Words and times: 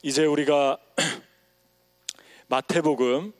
이제 0.00 0.24
우리가 0.24 0.78
마태복음 2.46 3.32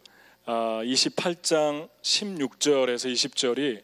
28장 0.45 1.89
16절에서 2.03 3.13
20절이 3.13 3.81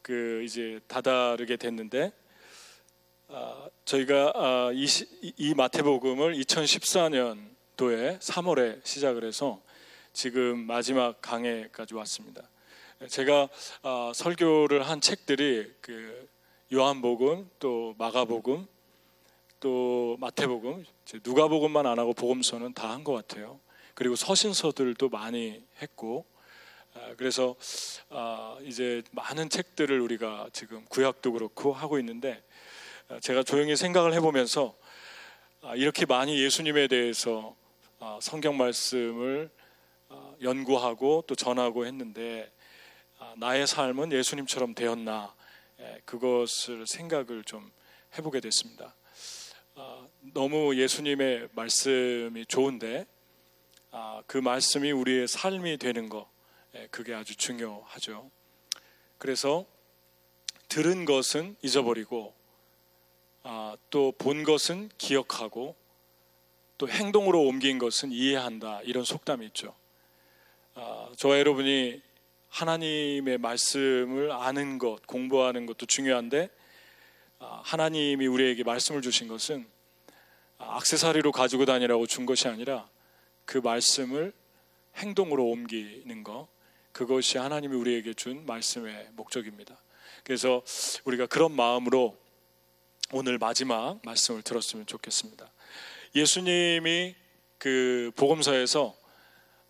그 0.00 0.42
이제 0.42 0.80
다다르게 0.88 1.56
됐는데 1.56 2.12
아, 3.28 3.68
저희가 3.84 4.32
아, 4.34 4.70
이 4.72 5.54
마태복음을 5.54 6.32
2014년도에 6.36 8.20
3월에 8.20 8.80
시작을 8.82 9.24
해서 9.24 9.60
지금 10.14 10.60
마지막 10.60 11.20
강해까지 11.20 11.92
왔습니다. 11.92 12.48
제가 13.06 13.50
아, 13.82 14.12
설교를 14.14 14.88
한 14.88 15.02
책들이 15.02 15.70
그 15.82 16.26
요한복음 16.72 17.50
또 17.58 17.94
마가복음 17.98 18.66
또 19.66 20.16
마태복음 20.20 20.84
누가복음만 21.24 21.86
안 21.88 21.98
하고 21.98 22.12
복음서는 22.14 22.72
다 22.72 22.90
한 22.90 23.02
것 23.02 23.14
같아요. 23.14 23.58
그리고 23.94 24.14
서신서들도 24.14 25.08
많이 25.08 25.60
했고 25.82 26.24
아, 26.94 27.14
그래서 27.16 27.56
아, 28.08 28.56
이제 28.62 29.02
많은 29.10 29.48
책들을 29.50 30.00
우리가 30.00 30.50
지금 30.52 30.84
구약도 30.88 31.32
그렇고 31.32 31.72
하고 31.72 31.98
있는데 31.98 32.44
아, 33.08 33.18
제가 33.18 33.42
조용히 33.42 33.74
생각을 33.74 34.14
해보면서 34.14 34.76
이렇게 35.74 36.06
많이 36.06 36.40
예수님에 36.40 36.86
대해서 36.86 37.56
성경 38.20 38.56
말씀을 38.56 39.50
연구하고 40.42 41.24
또 41.26 41.34
전하고 41.34 41.86
했는데 41.86 42.52
나의 43.38 43.66
삶은 43.66 44.12
예수님처럼 44.12 44.76
되었나 44.76 45.34
예, 45.80 46.00
그것을 46.04 46.86
생각을 46.86 47.42
좀 47.44 47.72
해보게 48.16 48.38
됐습니다. 48.38 48.94
너무 50.36 50.76
예수님의 50.76 51.48
말씀이 51.52 52.44
좋은데 52.44 53.06
아, 53.90 54.22
그 54.26 54.36
말씀이 54.36 54.92
우리의 54.92 55.26
삶이 55.28 55.78
되는 55.78 56.10
거 56.10 56.30
예, 56.74 56.88
그게 56.90 57.14
아주 57.14 57.34
중요하죠. 57.36 58.30
그래서 59.16 59.64
들은 60.68 61.06
것은 61.06 61.56
잊어버리고 61.62 62.34
아, 63.44 63.78
또 63.88 64.12
본 64.12 64.44
것은 64.44 64.90
기억하고 64.98 65.74
또 66.76 66.86
행동으로 66.86 67.40
옮긴 67.40 67.78
것은 67.78 68.12
이해한다 68.12 68.82
이런 68.82 69.04
속담이 69.04 69.46
있죠. 69.46 69.74
아, 70.74 71.10
저와 71.16 71.38
여러분이 71.38 72.02
하나님의 72.50 73.38
말씀을 73.38 74.32
아는 74.32 74.76
것, 74.76 75.06
공부하는 75.06 75.64
것도 75.64 75.86
중요한데 75.86 76.50
하나님이 77.38 78.26
우리에게 78.26 78.64
말씀을 78.64 79.00
주신 79.00 79.28
것은 79.28 79.74
악세사리로 80.58 81.32
가지고 81.32 81.64
다니라고 81.64 82.06
준 82.06 82.26
것이 82.26 82.48
아니라 82.48 82.88
그 83.44 83.58
말씀을 83.58 84.32
행동으로 84.96 85.44
옮기는 85.46 86.24
것 86.24 86.48
그것이 86.92 87.38
하나님이 87.38 87.76
우리에게 87.76 88.14
준 88.14 88.46
말씀의 88.46 89.10
목적입니다. 89.12 89.76
그래서 90.24 90.62
우리가 91.04 91.26
그런 91.26 91.52
마음으로 91.52 92.16
오늘 93.12 93.38
마지막 93.38 94.00
말씀을 94.04 94.42
들었으면 94.42 94.86
좋겠습니다. 94.86 95.52
예수님이 96.14 97.14
그 97.58 98.10
복음서에서 98.16 98.96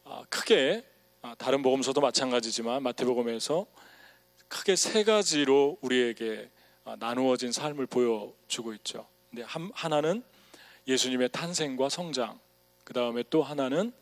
아, 0.05 0.25
크게 0.31 0.84
아, 1.23 1.34
다른 1.37 1.62
복음서도 1.62 2.00
마찬가지지만 2.00 2.83
마태복음에서 2.84 3.67
크게 4.48 4.77
세 4.77 5.03
가지로 5.03 5.77
우리에게 5.81 6.48
아, 6.84 6.97
나누어진 6.98 7.50
삶을 7.50 7.87
보여주고 7.87 8.73
있죠. 8.75 9.09
근데 9.31 9.45
하나는 9.75 10.23
예수님의 10.87 11.31
탄생과 11.31 11.89
성장, 11.89 12.39
그 12.84 12.92
다음에 12.92 13.25
또 13.31 13.42
하나는 13.42 13.92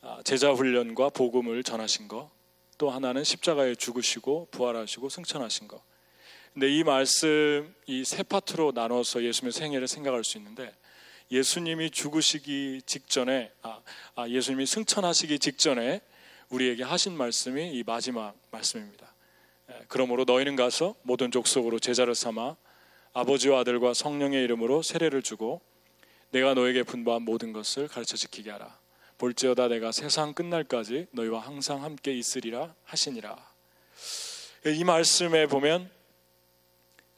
아, 0.00 0.20
제자 0.24 0.52
훈련과 0.52 1.10
복음을 1.10 1.62
전하신 1.62 2.08
거, 2.08 2.30
또 2.76 2.90
하나는 2.90 3.24
십자가에 3.24 3.74
죽으시고 3.74 4.48
부활하시고 4.50 5.08
승천하신 5.08 5.68
거. 5.68 5.82
근데 6.52 6.68
이 6.70 6.84
말씀 6.84 7.74
이 7.86 8.04
세 8.04 8.22
파트로 8.22 8.72
나눠서 8.74 9.24
예수님의 9.24 9.52
생애를 9.52 9.88
생각할 9.88 10.22
수 10.24 10.38
있는데 10.38 10.72
예수님이 11.30 11.90
죽으시기 11.90 12.82
직전에 12.86 13.50
아, 13.62 13.80
아, 14.14 14.28
예수님이 14.28 14.66
승천하시기 14.66 15.38
직전에 15.38 16.00
우리에게 16.50 16.82
하신 16.84 17.16
말씀이 17.16 17.72
이 17.72 17.82
마지막 17.84 18.34
말씀입니다. 18.50 19.14
예, 19.70 19.80
그러므로 19.88 20.24
너희는 20.24 20.56
가서 20.56 20.94
모든 21.02 21.30
족속으로 21.30 21.78
제자를 21.78 22.14
삼아 22.14 22.56
아버지와 23.14 23.60
아들과 23.60 23.94
성령의 23.94 24.44
이름으로 24.44 24.82
세례를 24.82 25.22
주고 25.22 25.60
내가 26.34 26.52
너에게 26.54 26.82
분부한 26.82 27.22
모든 27.22 27.52
것을 27.52 27.86
가르쳐 27.86 28.16
지키게 28.16 28.50
하라. 28.50 28.76
볼지어다 29.18 29.68
내가 29.68 29.92
세상 29.92 30.34
끝날까지 30.34 31.06
너희와 31.12 31.38
항상 31.38 31.84
함께 31.84 32.12
있으리라 32.12 32.74
하시니라. 32.82 33.36
이 34.66 34.82
말씀에 34.82 35.46
보면 35.46 35.88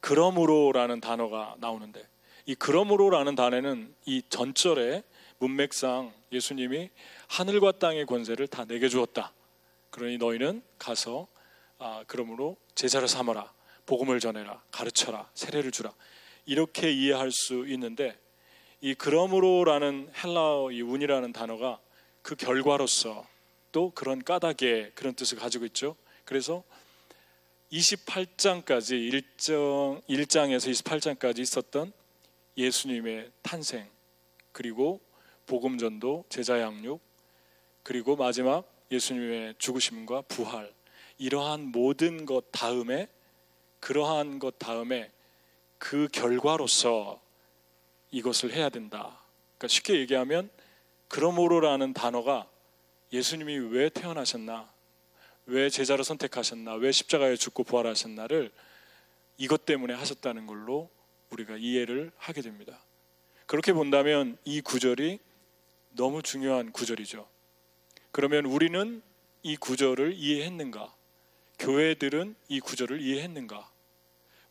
그러므로라는 0.01 1.01
단어가 1.01 1.57
나오는데 1.61 2.07
이 2.45 2.55
그러므로라는 2.57 3.35
단어는 3.37 3.95
이 4.05 4.21
전절의 4.29 5.03
문맥상 5.39 6.13
예수님이 6.33 6.91
하늘과 7.29 7.73
땅의 7.73 8.05
권세를 8.05 8.49
다 8.49 8.67
내게 8.67 8.91
주었다. 8.91 9.33
그러니 9.89 10.19
너희는 10.19 10.63
가서 10.79 11.27
아, 11.79 12.05
그러므로 12.07 12.59
제자를 12.75 13.09
삼아라. 13.09 13.51
복음을 13.87 14.21
전해라. 14.21 14.63
가르쳐라. 14.71 15.31
세례를 15.33 15.71
주라. 15.71 15.95
이렇게 16.45 16.93
이해할 16.93 17.31
수 17.33 17.67
있는데 17.69 18.15
이 18.81 18.95
그러므로라는 18.95 20.11
헬라어 20.23 20.71
이 20.73 20.83
운이라는 20.83 21.33
단어가 21.33 21.81
그 22.23 22.37
결과로서 22.37 23.27
또 23.73 23.91
그런 23.91 24.23
까닭의 24.23 24.93
그런 24.95 25.15
뜻을 25.15 25.39
가지고 25.39 25.65
있죠. 25.67 25.97
그래서 26.25 26.63
28장까지 27.73 29.11
1장 29.11 30.03
1장에서 30.09 30.71
28장까지 30.71 31.41
있었던 31.41 31.93
예수님의 32.57 33.31
탄생 33.43 33.89
그리고 34.53 35.01
복음 35.47 35.79
전도 35.79 36.25
제자 36.29 36.61
양육 36.61 37.01
그리고 37.83 38.17
마지막 38.17 38.65
예수님의 38.91 39.55
죽으심과 39.59 40.23
부활 40.23 40.73
이러한 41.19 41.73
모든 41.73 42.25
것 42.25 42.51
다음에 42.53 43.09
그러한 43.81 44.39
것 44.39 44.59
다음에 44.59 45.11
그 45.79 46.09
결과로서 46.13 47.21
이것을 48.17 48.55
해야 48.55 48.71
된다. 48.71 49.21
그러니까 49.59 49.69
쉽게 49.69 49.99
얘기하면 50.01 50.49
그러므로라는 51.09 51.93
단어가 51.93 52.49
예수님이 53.13 53.59
왜 53.59 53.91
태어나셨나, 53.91 54.71
왜 55.45 55.69
제자를 55.69 56.03
선택하셨나, 56.03 56.75
왜 56.77 56.93
십자가에 56.93 57.37
죽고 57.37 57.65
부활하셨나를 57.65 58.51
이것 59.37 59.67
때문에 59.67 59.93
하셨다는 59.93 60.47
걸로 60.47 60.89
우리가 61.29 61.59
이해를 61.59 62.11
하게 62.17 62.41
됩니다. 62.41 62.79
그렇게 63.45 63.75
본다면 63.75 64.39
이 64.47 64.63
구절이 64.63 65.19
너무 65.91 66.23
중요한 66.23 66.73
구절이죠. 66.73 67.29
그러면 68.13 68.47
우리는 68.47 69.03
이 69.43 69.57
구절을 69.57 70.15
이해했는가? 70.15 70.91
교회들은 71.59 72.35
이 72.49 72.61
구절을 72.61 73.03
이해했는가? 73.03 73.71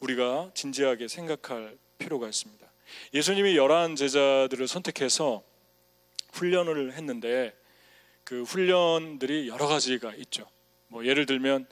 우리가 0.01 0.51
진지하게 0.53 1.07
생각할 1.07 1.77
필요가 1.97 2.27
있습니다. 2.29 2.74
예수님이 3.13 3.57
열한 3.57 3.95
제자들을 3.95 4.67
선택해서 4.67 5.43
훈련을 6.33 6.93
했는데 6.93 7.53
그 8.23 8.43
훈련들이 8.43 9.47
여러 9.47 9.67
가지가 9.67 10.13
있죠. 10.15 10.47
뭐 10.87 11.05
예를 11.05 11.25
들면 11.25 11.67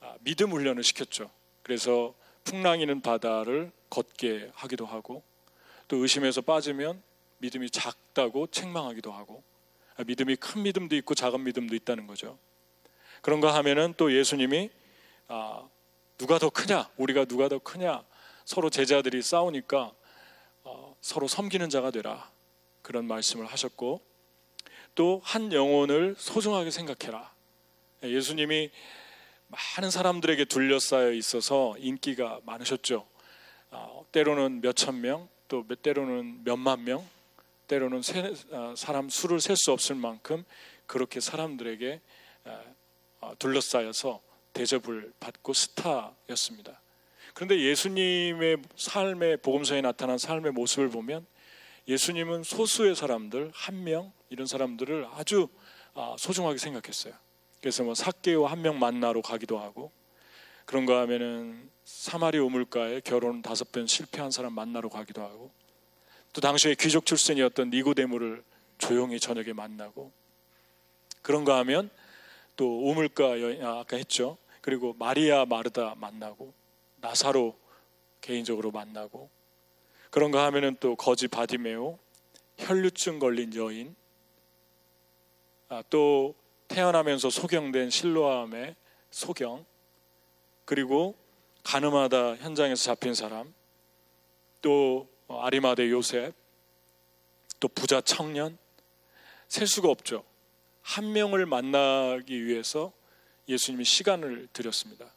아, 0.00 0.14
믿음 0.20 0.50
훈련을 0.50 0.82
시켰죠. 0.82 1.30
그래서 1.62 2.14
풍랑이는 2.44 3.02
바다를 3.02 3.70
걷게 3.90 4.50
하기도 4.54 4.86
하고 4.86 5.22
또 5.88 5.98
의심에서 5.98 6.40
빠지면 6.40 7.02
믿음이 7.38 7.70
작다고 7.70 8.46
책망하기도 8.46 9.12
하고 9.12 9.42
아, 9.96 10.04
믿음이 10.04 10.36
큰 10.36 10.62
믿음도 10.62 10.96
있고 10.96 11.14
작은 11.14 11.44
믿음도 11.44 11.74
있다는 11.74 12.06
거죠. 12.06 12.38
그런가 13.22 13.54
하면은 13.56 13.94
또 13.96 14.16
예수님이 14.16 14.70
아, 15.28 15.68
누가 16.16 16.38
더 16.38 16.50
크냐, 16.50 16.88
우리가 16.96 17.24
누가 17.26 17.48
더 17.48 17.58
크냐 17.58 18.02
서로 18.44 18.70
제자들이 18.70 19.22
싸우니까 19.22 19.92
서로 21.00 21.28
섬기는 21.28 21.68
자가 21.70 21.90
되라. 21.90 22.30
그런 22.82 23.06
말씀을 23.06 23.46
하셨고 23.46 24.00
또 24.94 25.20
한 25.24 25.52
영혼을 25.52 26.14
소중하게 26.18 26.70
생각해라. 26.70 27.32
예수님이 28.02 28.70
많은 29.48 29.90
사람들에게 29.90 30.44
둘러싸여 30.46 31.12
있어서 31.12 31.76
인기가 31.78 32.40
많으셨죠. 32.44 33.06
어, 33.70 34.06
때로는 34.12 34.60
몇천 34.60 35.00
명, 35.00 35.28
또 35.48 35.64
때로는 35.82 36.44
몇만 36.44 36.84
명, 36.84 37.06
때로는 37.66 38.02
세, 38.02 38.32
어, 38.50 38.74
사람 38.76 39.08
수를 39.08 39.40
셀 39.40 39.56
수 39.56 39.72
없을 39.72 39.94
만큼 39.96 40.44
그렇게 40.86 41.20
사람들에게 41.20 42.00
어, 43.20 43.34
둘러싸여서 43.38 44.20
대접을 44.52 45.12
받고 45.20 45.52
스타였습니다. 45.52 46.80
그런데 47.34 47.60
예수님의 47.60 48.58
삶의 48.76 49.38
복음서에 49.38 49.80
나타난 49.80 50.18
삶의 50.18 50.52
모습을 50.52 50.88
보면 50.90 51.26
예수님은 51.88 52.42
소수의 52.42 52.94
사람들 52.94 53.50
한 53.54 53.84
명 53.84 54.12
이런 54.28 54.46
사람들을 54.46 55.08
아주 55.12 55.48
아, 55.94 56.14
소중하게 56.18 56.58
생각했어요. 56.58 57.14
그래서 57.60 57.82
뭐 57.82 57.94
사개오 57.94 58.46
한 58.46 58.62
명 58.62 58.78
만나러 58.78 59.22
가기도 59.22 59.58
하고 59.58 59.90
그런가 60.64 61.00
하면은 61.00 61.68
사마리 61.84 62.38
우물가에 62.38 63.00
결혼 63.00 63.42
다섯 63.42 63.72
번 63.72 63.86
실패한 63.86 64.30
사람 64.30 64.52
만나러 64.52 64.88
가기도 64.88 65.22
하고 65.22 65.50
또 66.32 66.40
당시에 66.40 66.76
귀족 66.76 67.06
출신이었던 67.06 67.70
니고데모를 67.70 68.44
조용히 68.78 69.18
저녁에 69.18 69.52
만나고 69.52 70.12
그런가 71.22 71.58
하면 71.58 71.90
또 72.56 72.88
우물가 72.88 73.40
여인 73.40 73.64
아, 73.64 73.80
아까 73.80 73.96
했죠. 73.96 74.36
그리고 74.60 74.94
마리아 74.98 75.44
마르다 75.44 75.94
만나고 75.96 76.52
나사로 77.00 77.56
개인적으로 78.20 78.70
만나고 78.70 79.30
그런가 80.10 80.44
하면은 80.46 80.76
또 80.80 80.96
거지 80.96 81.28
바디메오 81.28 81.98
혈류증 82.58 83.18
걸린 83.18 83.54
여인 83.54 83.96
아, 85.68 85.82
또 85.88 86.34
태어나면서 86.68 87.30
소경된 87.30 87.90
실로암의 87.90 88.74
소경 89.10 89.64
그리고 90.64 91.16
가늠하다 91.64 92.36
현장에서 92.36 92.82
잡힌 92.82 93.14
사람 93.14 93.52
또 94.62 95.08
아리마대 95.28 95.90
요셉 95.90 96.34
또 97.60 97.68
부자 97.68 98.00
청년 98.00 98.58
셀 99.48 99.66
수가 99.66 99.88
없죠. 99.88 100.24
한 100.82 101.12
명을 101.12 101.46
만나기 101.46 102.44
위해서 102.46 102.92
예수님이 103.48 103.84
시간을 103.84 104.48
들였습니다. 104.52 105.12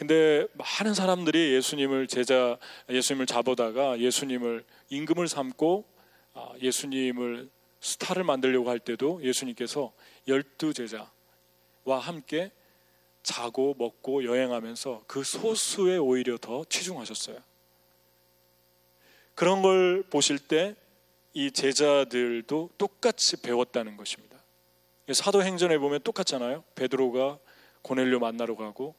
근데 0.00 0.46
많은 0.54 0.94
사람들이 0.94 1.52
예수님을 1.56 2.06
제자 2.06 2.56
예수님을 2.88 3.26
잡아다가 3.26 3.98
예수님을 3.98 4.64
임금을 4.88 5.28
삼고 5.28 5.84
아, 6.32 6.54
예수님을 6.62 7.50
스타를 7.80 8.24
만들려고 8.24 8.70
할 8.70 8.78
때도 8.78 9.22
예수님께서 9.22 9.92
열두 10.26 10.72
제자와 10.72 11.98
함께 12.00 12.50
자고 13.22 13.74
먹고 13.78 14.24
여행하면서 14.24 15.04
그 15.06 15.22
소수에 15.22 15.98
오히려 15.98 16.38
더 16.38 16.64
치중하셨어요. 16.64 17.36
그런 19.34 19.60
걸 19.60 20.02
보실 20.08 20.38
때 20.38 20.74
이 21.32 21.50
제자들도 21.52 22.70
똑같이 22.76 23.40
배웠다는 23.40 23.96
것입니다. 23.96 24.36
사도행전에 25.12 25.78
보면 25.78 26.00
똑같잖아요. 26.02 26.64
베드로가 26.74 27.38
고넬료 27.82 28.18
만나러 28.18 28.56
가고 28.56 28.94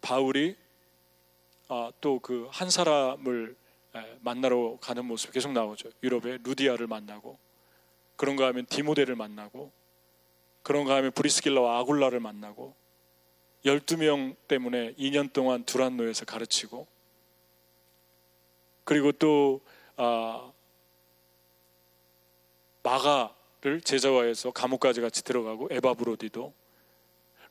바울이 0.00 0.56
아, 1.68 1.92
또그 2.00 2.48
한 2.50 2.70
사람을 2.70 3.56
만나러 4.20 4.78
가는 4.80 5.04
모습 5.04 5.32
계속 5.32 5.52
나오죠. 5.52 5.90
유럽의 6.02 6.38
루디아를 6.42 6.86
만나고 6.86 7.38
그런가 8.16 8.46
하면 8.48 8.66
디모데를 8.66 9.16
만나고 9.16 9.72
그런가 10.62 10.96
하면 10.96 11.12
브리스길라와 11.12 11.78
아굴라를 11.80 12.20
만나고 12.20 12.74
12명 13.64 14.36
때문에 14.46 14.94
2년 14.94 15.32
동안 15.32 15.64
두란노에서 15.64 16.24
가르치고 16.24 16.86
그리고 18.84 19.12
또 19.12 19.60
아, 19.96 20.52
마가를 22.82 23.80
제자화해서 23.82 24.52
감옥까지 24.52 25.00
같이 25.00 25.22
들어가고 25.24 25.68
에바브로디도 25.70 26.54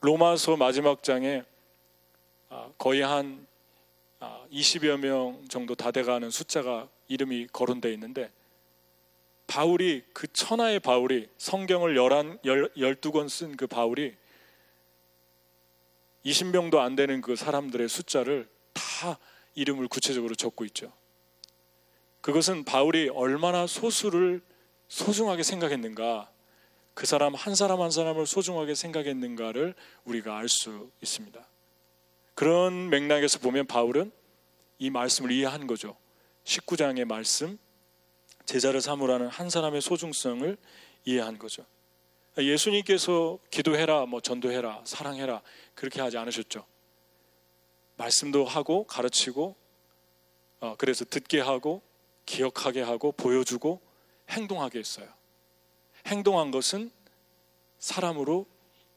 로마서 0.01 0.57
마지막 0.57 1.03
장에 1.03 1.39
아, 1.39 1.56
거의 2.77 3.01
한 3.01 3.45
20여 4.19 4.93
아, 4.93 4.97
명 4.97 5.45
정도 5.49 5.75
다 5.75 5.91
돼가는 5.91 6.29
숫자가 6.29 6.89
이름이 7.07 7.47
거론되어 7.53 7.91
있는데 7.93 8.31
바울이 9.47 10.03
그 10.13 10.27
천하의 10.27 10.79
바울이 10.79 11.29
성경을 11.37 11.95
11, 11.95 12.69
12권 12.75 13.29
쓴 13.29 13.55
그 13.55 13.67
바울이 13.67 14.15
20명도 16.25 16.79
안 16.79 16.95
되는 16.95 17.21
그 17.21 17.35
사람들의 17.35 17.87
숫자를 17.87 18.49
다 18.73 19.17
이름을 19.55 19.87
구체적으로 19.87 20.35
적고 20.35 20.65
있죠. 20.65 20.91
그것은 22.21 22.65
바울이 22.65 23.09
얼마나 23.09 23.65
소수를 23.65 24.41
소중하게 24.89 25.43
생각했는가, 25.43 26.29
그 26.93 27.05
사람 27.05 27.33
한 27.33 27.55
사람 27.55 27.81
한 27.81 27.91
사람을 27.91 28.25
소중하게 28.25 28.75
생각했는가를 28.75 29.73
우리가 30.03 30.37
알 30.37 30.49
수 30.49 30.91
있습니다. 31.01 31.47
그런 32.37 32.91
맥락에서 32.91 33.39
보면 33.39 33.65
바울은 33.65 34.11
이 34.77 34.91
말씀을 34.91 35.31
이해한 35.31 35.65
거죠. 35.65 35.97
19장의 36.43 37.03
말씀, 37.05 37.57
제자를 38.45 38.79
삼으라는 38.79 39.27
한 39.27 39.49
사람의 39.49 39.81
소중성을 39.81 40.55
이해한 41.05 41.39
거죠. 41.39 41.65
예수님께서 42.37 43.39
기도해라, 43.49 44.05
뭐 44.05 44.21
전도해라, 44.21 44.83
사랑해라 44.85 45.41
그렇게 45.73 45.99
하지 45.99 46.19
않으셨죠. 46.19 46.63
말씀도 47.95 48.45
하고 48.45 48.83
가르치고 48.83 49.55
어, 50.59 50.75
그래서 50.77 51.05
듣게 51.05 51.39
하고 51.39 51.81
기억하게 52.27 52.83
하고 52.83 53.13
보여주고 53.13 53.81
행동하게 54.29 54.77
했어요. 54.77 55.11
행동한 56.05 56.51
것은 56.51 56.91
사람으로 57.79 58.45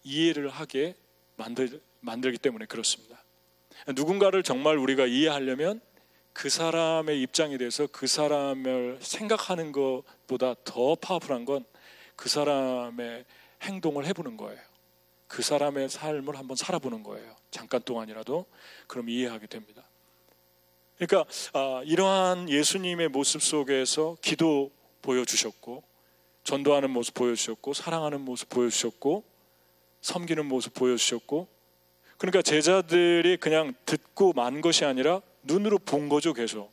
이해를 0.02 0.50
하게 0.50 0.94
만들, 1.36 1.80
만들기 2.00 2.36
때문에 2.36 2.66
그렇습니다. 2.66 3.09
누군가를 3.88 4.42
정말 4.42 4.78
우리가 4.78 5.06
이해하려면 5.06 5.80
그 6.32 6.48
사람의 6.48 7.20
입장에 7.22 7.58
대해서 7.58 7.86
그 7.90 8.06
사람을 8.06 8.98
생각하는 9.00 9.72
것보다 9.72 10.54
더 10.64 10.94
파워풀한 10.94 11.44
건 11.44 11.64
그 12.20 12.28
사람의 12.28 13.24
행동을 13.62 14.04
해보는 14.04 14.36
거예요. 14.36 14.60
그 15.26 15.40
사람의 15.40 15.88
삶을 15.88 16.36
한번 16.36 16.54
살아보는 16.54 17.02
거예요. 17.02 17.34
잠깐 17.50 17.80
동안이라도 17.80 18.44
그럼 18.86 19.08
이해하게 19.08 19.46
됩니다. 19.46 19.82
그러니까 20.98 21.24
아, 21.54 21.82
이러한 21.86 22.50
예수님의 22.50 23.08
모습 23.08 23.42
속에서 23.42 24.18
기도 24.20 24.70
보여주셨고 25.00 25.82
전도하는 26.44 26.90
모습 26.90 27.14
보여주셨고 27.14 27.72
사랑하는 27.72 28.20
모습 28.20 28.50
보여주셨고 28.50 29.24
섬기는 30.02 30.44
모습 30.44 30.74
보여주셨고 30.74 31.48
그러니까 32.20 32.42
제자들이 32.42 33.38
그냥 33.38 33.72
듣고 33.86 34.34
만 34.34 34.60
것이 34.60 34.84
아니라 34.84 35.22
눈으로 35.42 35.78
본 35.78 36.10
거죠 36.10 36.34
계속. 36.34 36.70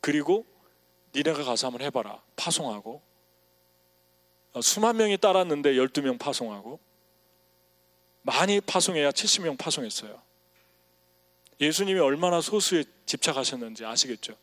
그리고 0.00 0.44
니네가 1.14 1.44
가서 1.44 1.68
한번 1.68 1.82
해봐라. 1.82 2.20
파송하고. 2.34 3.00
어, 4.54 4.60
수만 4.60 4.96
명이 4.96 5.18
따랐는데 5.18 5.74
12명 5.74 6.18
파송하고. 6.18 6.80
많이 8.22 8.60
파송해야 8.60 9.12
70명 9.12 9.56
파송했어요. 9.56 10.20
예수님이 11.60 12.00
얼마나 12.00 12.40
소수에 12.40 12.82
집착하셨는지 13.06 13.84
아시겠죠? 13.84 14.34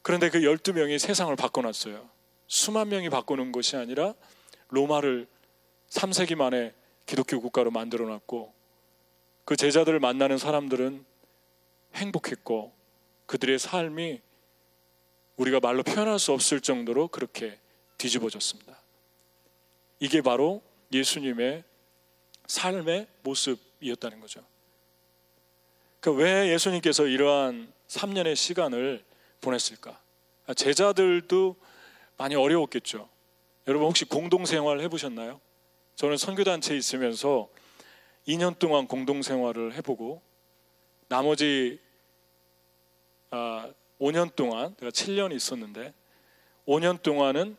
그런데 0.00 0.30
그 0.30 0.40
12명이 0.40 0.98
세상을 0.98 1.36
바꿔놨어요. 1.36 2.08
수만 2.46 2.88
명이 2.88 3.10
바꾸는 3.10 3.52
것이 3.52 3.76
아니라 3.76 4.14
로마를 4.68 5.28
3세기 5.90 6.34
만에 6.34 6.72
기독교 7.06 7.40
국가로 7.40 7.70
만들어 7.70 8.06
놨고 8.06 8.52
그 9.44 9.56
제자들을 9.56 9.98
만나는 10.00 10.38
사람들은 10.38 11.04
행복했고 11.94 12.72
그들의 13.26 13.58
삶이 13.58 14.20
우리가 15.36 15.60
말로 15.60 15.82
표현할 15.82 16.18
수 16.18 16.32
없을 16.32 16.60
정도로 16.60 17.08
그렇게 17.08 17.58
뒤집어졌습니다. 17.98 18.78
이게 20.00 20.20
바로 20.20 20.62
예수님의 20.92 21.64
삶의 22.46 23.06
모습이었다는 23.22 24.20
거죠. 24.20 24.44
그러니까 26.00 26.24
왜 26.24 26.52
예수님께서 26.52 27.06
이러한 27.06 27.72
3년의 27.88 28.36
시간을 28.36 29.04
보냈을까? 29.40 30.00
제자들도 30.56 31.56
많이 32.16 32.34
어려웠겠죠. 32.34 33.08
여러분 33.68 33.88
혹시 33.88 34.04
공동생활 34.04 34.80
해보셨나요? 34.80 35.40
저는 35.96 36.16
선교단체에 36.16 36.76
있으면서 36.76 37.48
2년 38.26 38.58
동안 38.58 38.86
공동생활을 38.86 39.74
해보고 39.74 40.22
나머지 41.08 41.80
아, 43.30 43.70
5년 44.00 44.34
동안 44.34 44.74
내가 44.76 44.90
7년 44.90 45.34
있었는데 45.34 45.94
5년 46.66 47.02
동안은 47.02 47.56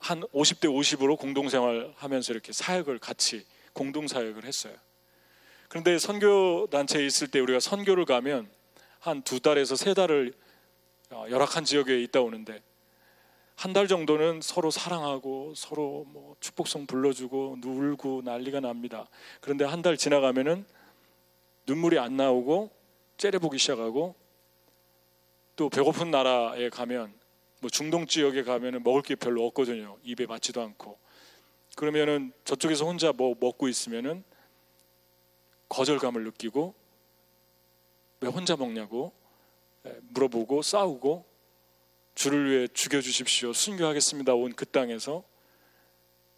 한 0.00 0.20
50대 0.22 0.66
50으로 0.66 1.18
공동생활 1.18 1.92
하면서 1.96 2.32
이렇게 2.32 2.52
사역을 2.52 2.98
같이 2.98 3.46
공동사역을 3.74 4.44
했어요. 4.44 4.74
그런데 5.68 5.98
선교단체에 5.98 7.04
있을 7.06 7.28
때 7.28 7.40
우리가 7.40 7.60
선교를 7.60 8.04
가면 8.04 8.48
한 9.04 9.22
두 9.22 9.38
달에서 9.38 9.76
세 9.76 9.92
달을 9.92 10.32
어, 11.10 11.26
열악한 11.28 11.66
지역에 11.66 12.00
있다 12.04 12.22
오는데 12.22 12.62
한 13.56 13.72
달 13.72 13.88
정도는 13.88 14.40
서로 14.42 14.70
사랑하고 14.70 15.54
서로 15.56 16.04
뭐 16.08 16.36
축복성 16.40 16.86
불러주고 16.86 17.58
울고 17.64 18.22
난리가 18.24 18.60
납니다. 18.60 19.08
그런데 19.40 19.64
한 19.64 19.80
달 19.82 19.96
지나가면은 19.96 20.64
눈물이 21.66 21.98
안 21.98 22.16
나오고 22.16 22.70
째려보기 23.16 23.58
시작하고 23.58 24.14
또 25.56 25.68
배고픈 25.68 26.10
나라에 26.10 26.68
가면 26.68 27.12
뭐 27.60 27.70
중동 27.70 28.06
지역에 28.06 28.42
가면은 28.42 28.82
먹을 28.82 29.02
게 29.02 29.14
별로 29.14 29.46
없거든요. 29.46 29.96
입에 30.02 30.26
맞지도 30.26 30.60
않고. 30.60 30.98
그러면은 31.76 32.32
저쪽에서 32.44 32.84
혼자 32.84 33.12
뭐 33.12 33.34
먹고 33.40 33.68
있으면은 33.68 34.24
거절감을 35.68 36.24
느끼고 36.24 36.74
왜 38.20 38.28
혼자 38.28 38.56
먹냐고 38.56 39.12
예, 39.86 39.96
물어보고 40.10 40.62
싸우고 40.62 41.24
주를 42.14 42.50
위해 42.50 42.68
죽여 42.68 43.00
주십시오. 43.00 43.52
순교하겠습니다. 43.52 44.34
온 44.34 44.52
그 44.54 44.66
땅에서 44.66 45.24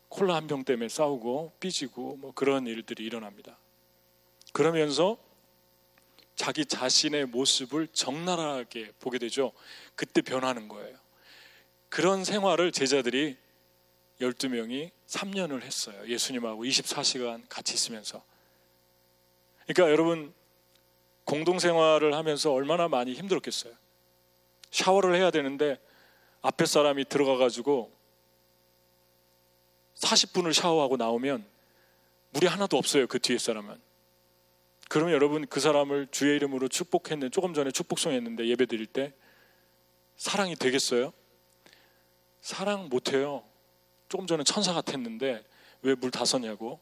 콜라 0.09 0.35
한 0.37 0.47
병 0.47 0.65
때문에 0.65 0.89
싸우고 0.89 1.55
삐지고 1.61 2.17
뭐 2.17 2.33
그런 2.33 2.67
일들이 2.67 3.05
일어납니다. 3.05 3.59
그러면서 4.53 5.19
자기 6.35 6.65
자신의 6.65 7.27
모습을 7.27 7.89
적나라하게 7.89 8.93
보게 9.01 9.19
되죠. 9.19 9.53
그때 9.95 10.23
변하는 10.23 10.69
거예요. 10.69 10.97
그런 11.89 12.25
생활을 12.25 12.73
제자들이 12.73 13.37
12명이 14.21 14.91
3년을 15.07 15.63
했어요. 15.63 15.97
예수님하고 16.09 16.65
24시간 16.65 17.43
같이 17.49 17.75
있으면서. 17.75 18.23
그러니까 19.67 19.91
여러분 19.93 20.33
공동 21.25 21.59
생활을 21.59 22.15
하면서 22.15 22.53
얼마나 22.53 22.89
많이 22.89 23.13
힘들었겠어요. 23.15 23.75
샤워를 24.71 25.15
해야 25.15 25.31
되는데 25.31 25.81
앞에 26.43 26.67
사람이 26.67 27.07
들어가 27.07 27.37
가지고 27.37 27.93
40분을 29.97 30.53
샤워하고 30.53 30.97
나오면 30.97 31.47
물이 32.31 32.47
하나도 32.47 32.77
없어요. 32.77 33.07
그 33.07 33.19
뒤에 33.19 33.39
사람은. 33.39 33.81
그러면 34.89 35.15
여러분 35.15 35.47
그 35.47 35.59
사람을 35.59 36.09
주의 36.11 36.37
이름으로 36.37 36.69
축복했는데 36.69 37.31
조금 37.31 37.55
전에 37.55 37.71
축복송 37.71 38.13
했는데 38.13 38.47
예배 38.47 38.67
드릴 38.67 38.87
때 38.87 39.13
사랑이 40.17 40.55
되겠어요? 40.55 41.13
사랑 42.41 42.89
못 42.89 43.13
해요. 43.13 43.43
조금 44.09 44.27
전에 44.27 44.45
천사 44.45 44.73
같았는데 44.73 45.45
왜 45.83 45.95
물 45.95 46.11
다 46.11 46.25
썼냐고. 46.25 46.81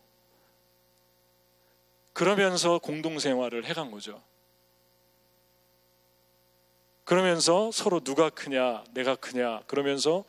그러면서 2.12 2.78
공동생활을 2.78 3.64
해간 3.64 3.90
거죠. 3.90 4.22
그러면서 7.04 7.70
서로 7.70 8.00
누가 8.00 8.30
크냐, 8.30 8.84
내가 8.92 9.14
크냐, 9.14 9.62
그러면서 9.66 10.24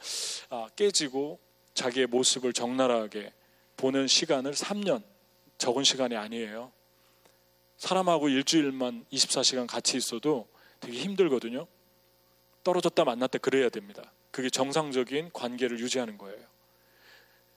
아, 0.50 0.68
깨지고 0.76 1.40
자기의 1.74 2.08
모습을 2.08 2.54
적나라하게 2.54 3.34
보는 3.78 4.08
시간을 4.08 4.54
3년, 4.54 5.04
적은 5.58 5.84
시간이 5.84 6.16
아니에요. 6.16 6.72
사람하고 7.78 8.30
일주일만 8.30 9.06
24시간 9.12 9.68
같이 9.68 9.98
있어도 9.98 10.48
되게 10.80 10.98
힘들거든요. 10.98 11.68
떨어졌다 12.64 13.04
만났다 13.04 13.40
그래야 13.40 13.70
됩니다. 13.70 14.12
그게 14.32 14.50
정상적인 14.50 15.32
관계를 15.34 15.80
유지하는 15.80 16.18
거예요. 16.18 16.40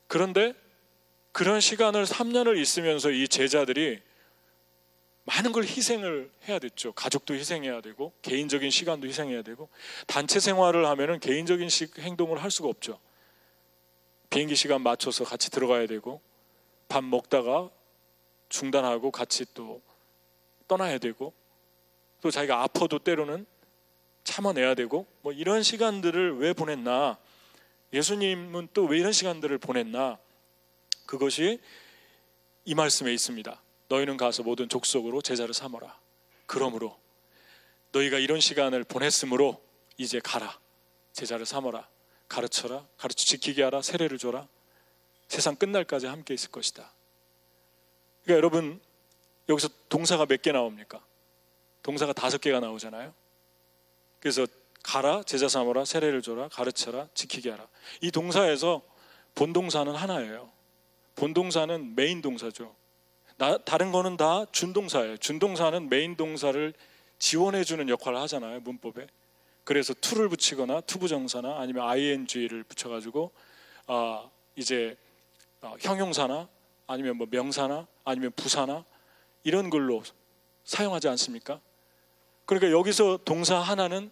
그런데 0.06 0.54
그런 1.32 1.60
시간을 1.60 2.04
3년을 2.04 2.58
있으면서 2.58 3.10
이 3.10 3.28
제자들이 3.28 4.00
많은 5.28 5.52
걸 5.52 5.64
희생을 5.64 6.30
해야 6.48 6.58
됐죠. 6.58 6.92
가족도 6.92 7.34
희생해야 7.34 7.82
되고 7.82 8.12
개인적인 8.22 8.70
시간도 8.70 9.06
희생해야 9.06 9.42
되고 9.42 9.68
단체 10.06 10.40
생활을 10.40 10.86
하면은 10.86 11.20
개인적인 11.20 11.68
행동을 11.98 12.42
할 12.42 12.50
수가 12.50 12.68
없죠. 12.68 12.98
비행기 14.30 14.56
시간 14.56 14.82
맞춰서 14.82 15.24
같이 15.24 15.50
들어가야 15.50 15.86
되고 15.86 16.22
밥 16.88 17.04
먹다가 17.04 17.68
중단하고 18.48 19.10
같이 19.10 19.44
또 19.52 19.82
떠나야 20.66 20.96
되고 20.96 21.34
또 22.22 22.30
자기가 22.30 22.62
아파도 22.62 22.98
때로는 22.98 23.44
참아내야 24.24 24.74
되고 24.74 25.06
뭐 25.20 25.32
이런 25.32 25.62
시간들을 25.62 26.38
왜 26.38 26.54
보냈나 26.54 27.18
예수님은 27.92 28.68
또 28.72 28.86
왜 28.86 28.98
이런 28.98 29.12
시간들을 29.12 29.58
보냈나 29.58 30.18
그것이 31.06 31.60
이 32.64 32.74
말씀에 32.74 33.12
있습니다. 33.12 33.62
너희는 33.88 34.16
가서 34.16 34.42
모든 34.42 34.68
족속으로 34.68 35.22
제자를 35.22 35.54
삼어라. 35.54 35.98
그러므로 36.46 36.98
너희가 37.92 38.18
이런 38.18 38.40
시간을 38.40 38.84
보냈으므로 38.84 39.62
이제 39.96 40.20
가라. 40.22 40.58
제자를 41.12 41.46
삼어라. 41.46 41.88
가르쳐라. 42.28 42.86
가르쳐 42.98 43.24
지키게 43.24 43.62
하라. 43.62 43.82
세례를 43.82 44.18
줘라. 44.18 44.46
세상 45.28 45.56
끝날까지 45.56 46.06
함께 46.06 46.34
있을 46.34 46.50
것이다. 46.50 46.92
그러니까 48.24 48.36
여러분 48.36 48.80
여기서 49.48 49.68
동사가 49.88 50.26
몇 50.26 50.42
개 50.42 50.52
나옵니까? 50.52 51.02
동사가 51.82 52.12
다섯 52.12 52.38
개가 52.40 52.60
나오잖아요. 52.60 53.14
그래서 54.20 54.46
가라, 54.82 55.22
제자 55.22 55.48
삼어라, 55.48 55.84
세례를 55.84 56.22
줘라, 56.22 56.48
가르쳐라, 56.48 57.08
지키게 57.14 57.50
하라. 57.50 57.66
이 58.02 58.10
동사에서 58.10 58.82
본동사는 59.34 59.94
하나예요. 59.94 60.50
본동사는 61.16 61.94
메인 61.94 62.20
동사죠. 62.20 62.74
나, 63.38 63.56
다른 63.58 63.92
거는 63.92 64.16
다 64.16 64.44
준동사예요. 64.50 65.16
준동사는 65.16 65.88
메인 65.88 66.16
동사를 66.16 66.74
지원해 67.18 67.64
주는 67.64 67.88
역할을 67.88 68.18
하잖아요. 68.22 68.60
문법에. 68.60 69.06
그래서 69.62 69.94
to를 70.00 70.28
붙이거나 70.28 70.80
to부정사나 70.82 71.58
아니면 71.58 71.84
ing를 71.88 72.64
붙여 72.64 72.88
가지고 72.88 73.30
아, 73.86 74.28
이제 74.56 74.96
어, 75.62 75.76
형용사나 75.80 76.48
아니면 76.86 77.16
뭐 77.16 77.26
명사나 77.30 77.86
아니면 78.04 78.32
부사나 78.34 78.84
이런 79.44 79.70
걸로 79.70 80.02
사용하지 80.64 81.08
않습니까? 81.08 81.60
그러니까 82.44 82.72
여기서 82.72 83.18
동사 83.24 83.58
하나는 83.58 84.10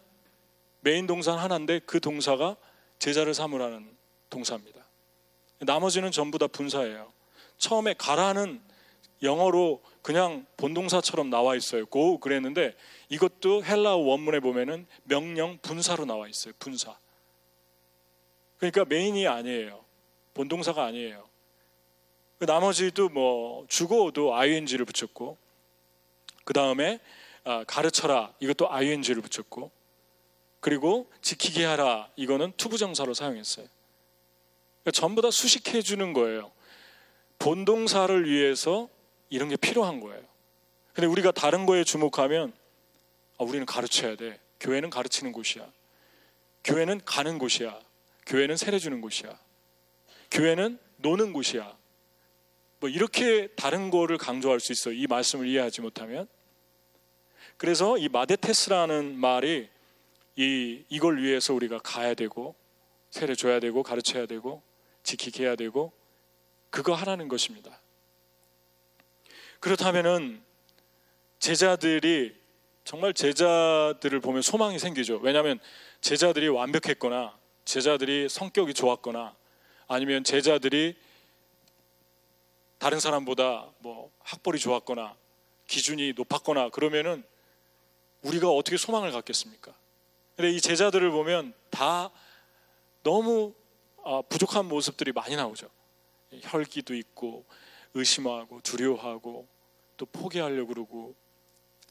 메인 0.80 1.06
동사 1.06 1.32
하나인데 1.36 1.80
그 1.80 2.00
동사가 2.00 2.56
제자를 2.98 3.34
삼으라는 3.34 3.96
동사입니다. 4.30 4.84
나머지는 5.60 6.10
전부 6.12 6.38
다 6.38 6.46
분사예요. 6.46 7.12
처음에 7.58 7.94
가라는 7.94 8.60
영어로 9.22 9.82
그냥 10.02 10.46
본동사처럼 10.56 11.30
나와 11.30 11.56
있어요. 11.56 11.86
go 11.86 12.18
그랬는데 12.18 12.74
이것도 13.08 13.64
헬라어 13.64 13.96
원문에 13.96 14.40
보면은 14.40 14.86
명령 15.04 15.58
분사로 15.58 16.04
나와 16.04 16.28
있어요. 16.28 16.54
분사. 16.58 16.96
그러니까 18.58 18.84
메인이 18.84 19.26
아니에요. 19.26 19.84
본동사가 20.34 20.84
아니에요. 20.84 21.26
그 22.38 22.44
나머지도 22.44 23.08
뭐 23.08 23.66
주고도 23.68 24.34
ing를 24.34 24.84
붙였고 24.84 25.38
그 26.44 26.52
다음에 26.52 27.00
아, 27.44 27.64
가르쳐라 27.64 28.34
이것도 28.40 28.70
ing를 28.70 29.22
붙였고 29.22 29.70
그리고 30.60 31.10
지키게 31.22 31.64
하라 31.64 32.10
이거는 32.16 32.52
to부정사로 32.56 33.14
사용했어요. 33.14 33.66
그러니까 34.82 34.90
전부 34.92 35.22
다 35.22 35.30
수식해 35.30 35.82
주는 35.82 36.12
거예요. 36.12 36.50
본동사를 37.38 38.28
위해서 38.28 38.88
이런 39.28 39.48
게 39.48 39.56
필요한 39.56 40.00
거예요. 40.00 40.22
근데 40.92 41.06
우리가 41.06 41.30
다른 41.30 41.66
거에 41.66 41.84
주목하면 41.84 42.52
아, 43.38 43.44
우리는 43.44 43.66
가르쳐야 43.66 44.16
돼. 44.16 44.40
교회는 44.60 44.90
가르치는 44.90 45.32
곳이야. 45.32 45.70
교회는 46.64 47.02
가는 47.04 47.38
곳이야. 47.38 47.78
교회는 48.26 48.56
세례 48.56 48.78
주는 48.78 49.00
곳이야. 49.00 49.38
교회는 50.30 50.78
노는 50.96 51.32
곳이야. 51.32 51.76
뭐 52.80 52.88
이렇게 52.88 53.48
다른 53.48 53.90
거를 53.90 54.18
강조할 54.18 54.60
수 54.60 54.72
있어요. 54.72 54.94
이 54.94 55.06
말씀을 55.06 55.46
이해하지 55.46 55.80
못하면. 55.80 56.26
그래서 57.56 57.96
이 57.98 58.08
마데테스라는 58.08 59.16
말이 59.16 59.68
이 60.36 60.84
이걸 60.88 61.22
위해서 61.22 61.54
우리가 61.54 61.78
가야 61.78 62.14
되고 62.14 62.54
세례 63.10 63.34
줘야 63.34 63.60
되고 63.60 63.82
가르쳐야 63.82 64.26
되고 64.26 64.62
지키게 65.02 65.44
해야 65.44 65.56
되고 65.56 65.92
그거 66.70 66.94
하라는 66.94 67.28
것입니다. 67.28 67.80
그렇다면은 69.66 70.40
제자들이 71.40 72.36
정말 72.84 73.12
제자들을 73.12 74.20
보면 74.20 74.40
소망이 74.40 74.78
생기죠. 74.78 75.16
왜냐하면 75.16 75.58
제자들이 76.00 76.46
완벽했거나 76.46 77.36
제자들이 77.64 78.28
성격이 78.28 78.74
좋았거나 78.74 79.34
아니면 79.88 80.22
제자들이 80.22 80.96
다른 82.78 83.00
사람보다 83.00 83.68
뭐 83.80 84.12
학벌이 84.20 84.60
좋았거나 84.60 85.16
기준이 85.66 86.12
높았거나 86.12 86.68
그러면은 86.68 87.24
우리가 88.22 88.48
어떻게 88.48 88.76
소망을 88.76 89.10
갖겠습니까? 89.10 89.74
근데 90.36 90.52
이 90.52 90.60
제자들을 90.60 91.10
보면 91.10 91.54
다 91.70 92.12
너무 93.02 93.52
아, 94.04 94.22
부족한 94.28 94.66
모습들이 94.66 95.10
많이 95.10 95.34
나오죠. 95.34 95.68
혈기도 96.42 96.94
있고 96.94 97.44
의심하고 97.94 98.60
두려워하고 98.60 99.55
또 99.96 100.06
포기하려고 100.06 100.68
그러고 100.68 101.14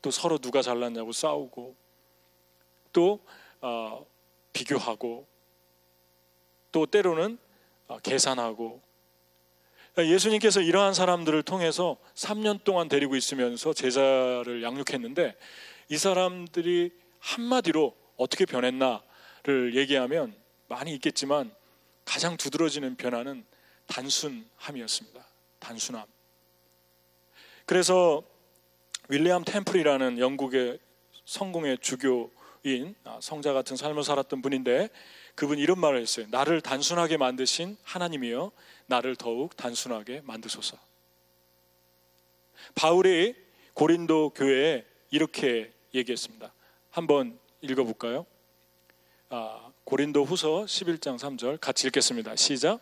또 0.02 0.12
서로 0.12 0.38
누가 0.38 0.62
잘났냐고 0.62 1.12
싸우고 1.12 1.76
또 2.94 3.20
어, 3.62 4.06
비교하고 4.54 5.28
또 6.72 6.86
때로는 6.86 7.38
어, 7.88 8.00
계산하고 8.00 8.82
예수님께서 9.98 10.62
이러한 10.62 10.94
사람들을 10.94 11.44
통해서 11.44 11.98
3년 12.16 12.64
동안 12.64 12.90
데리고 12.90 13.16
있으면서 13.16 13.74
제자를 13.74 14.62
양육했는데 14.62 15.36
이 15.90 15.98
사람들이 15.98 16.92
한마디로 17.20 17.96
어떻게 18.18 18.46
변했나를 18.46 19.76
얘기하면 19.76 20.36
많이 20.68 20.94
있겠지만 20.96 21.54
가장 22.04 22.38
두드러지는 22.38 22.96
변화는 22.96 23.46
단순함이었습니다. 23.88 25.26
단순함. 25.60 26.15
그래서 27.66 28.24
윌리엄 29.10 29.44
템플이라는 29.44 30.20
영국의 30.20 30.80
성공의 31.26 31.80
주교인 31.80 32.96
아, 33.04 33.20
성자 33.22 33.54
같은 33.54 33.76
삶을 33.76 34.04
살았던 34.04 34.42
분인데 34.42 34.90
그분 35.34 35.60
이런 35.60 35.80
말을 35.80 36.00
했어요. 36.02 36.28
나를 36.30 36.62
단순하게 36.62 37.18
만드신 37.18 37.78
하나님이여 37.84 38.52
나를 38.88 39.16
더욱 39.16 39.56
단순하게 39.58 40.22
만드소서. 40.24 40.78
바울이 42.76 43.36
고린도 43.74 44.32
교회에 44.32 44.86
이렇게 45.12 45.72
얘기했습니다. 45.94 46.54
한번 46.92 47.38
읽어볼까요? 47.62 48.26
아, 49.30 49.72
고린도 49.84 50.24
후서 50.24 50.66
11장 50.66 51.18
3절 51.18 51.60
같이 51.60 51.88
읽겠습니다. 51.88 52.36
시작. 52.36 52.80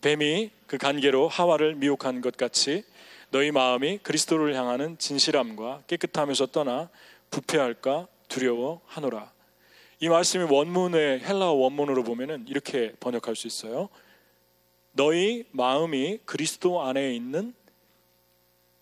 뱀이 0.00 0.50
그 0.66 0.78
간계로 0.78 1.28
하와를 1.28 1.74
미혹한 1.74 2.20
것 2.20 2.36
같이 2.36 2.84
너희 3.30 3.50
마음이 3.50 3.98
그리스도를 3.98 4.54
향하는 4.54 4.98
진실함과 4.98 5.82
깨끗함에서 5.86 6.46
떠나 6.46 6.88
부패할까 7.30 8.08
두려워하노라. 8.28 9.32
이 10.00 10.08
말씀이 10.08 10.44
원문의 10.44 11.20
헬라어 11.20 11.52
원문으로 11.52 12.04
보면은 12.04 12.46
이렇게 12.48 12.92
번역할 13.00 13.34
수 13.34 13.46
있어요. 13.46 13.88
너희 14.92 15.44
마음이 15.52 16.20
그리스도 16.24 16.82
안에 16.82 17.14
있는 17.14 17.54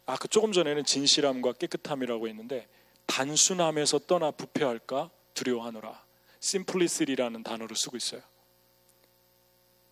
아, 0.06 0.16
그 0.16 0.28
조금 0.28 0.52
전에는 0.52 0.84
진실함과 0.84 1.54
깨끗함이라고 1.54 2.28
했는데 2.28 2.66
단순함에서 3.06 4.00
떠나 4.00 4.30
부패할까 4.30 5.10
두려워하노라. 5.34 6.02
심플리시리라는 6.40 7.42
단어를 7.42 7.74
쓰고 7.74 7.96
있어요. 7.96 8.20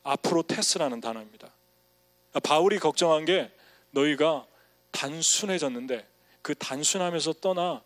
앞으로 0.03 0.43
테스라는 0.43 1.01
단어입니다. 1.01 1.53
바울이 2.43 2.79
걱정한 2.79 3.25
게 3.25 3.51
너희가 3.93 4.47
단순해졌는데 4.91 6.07
그 6.43 6.55
단순함에서 6.55 7.35
떠나 7.35 7.83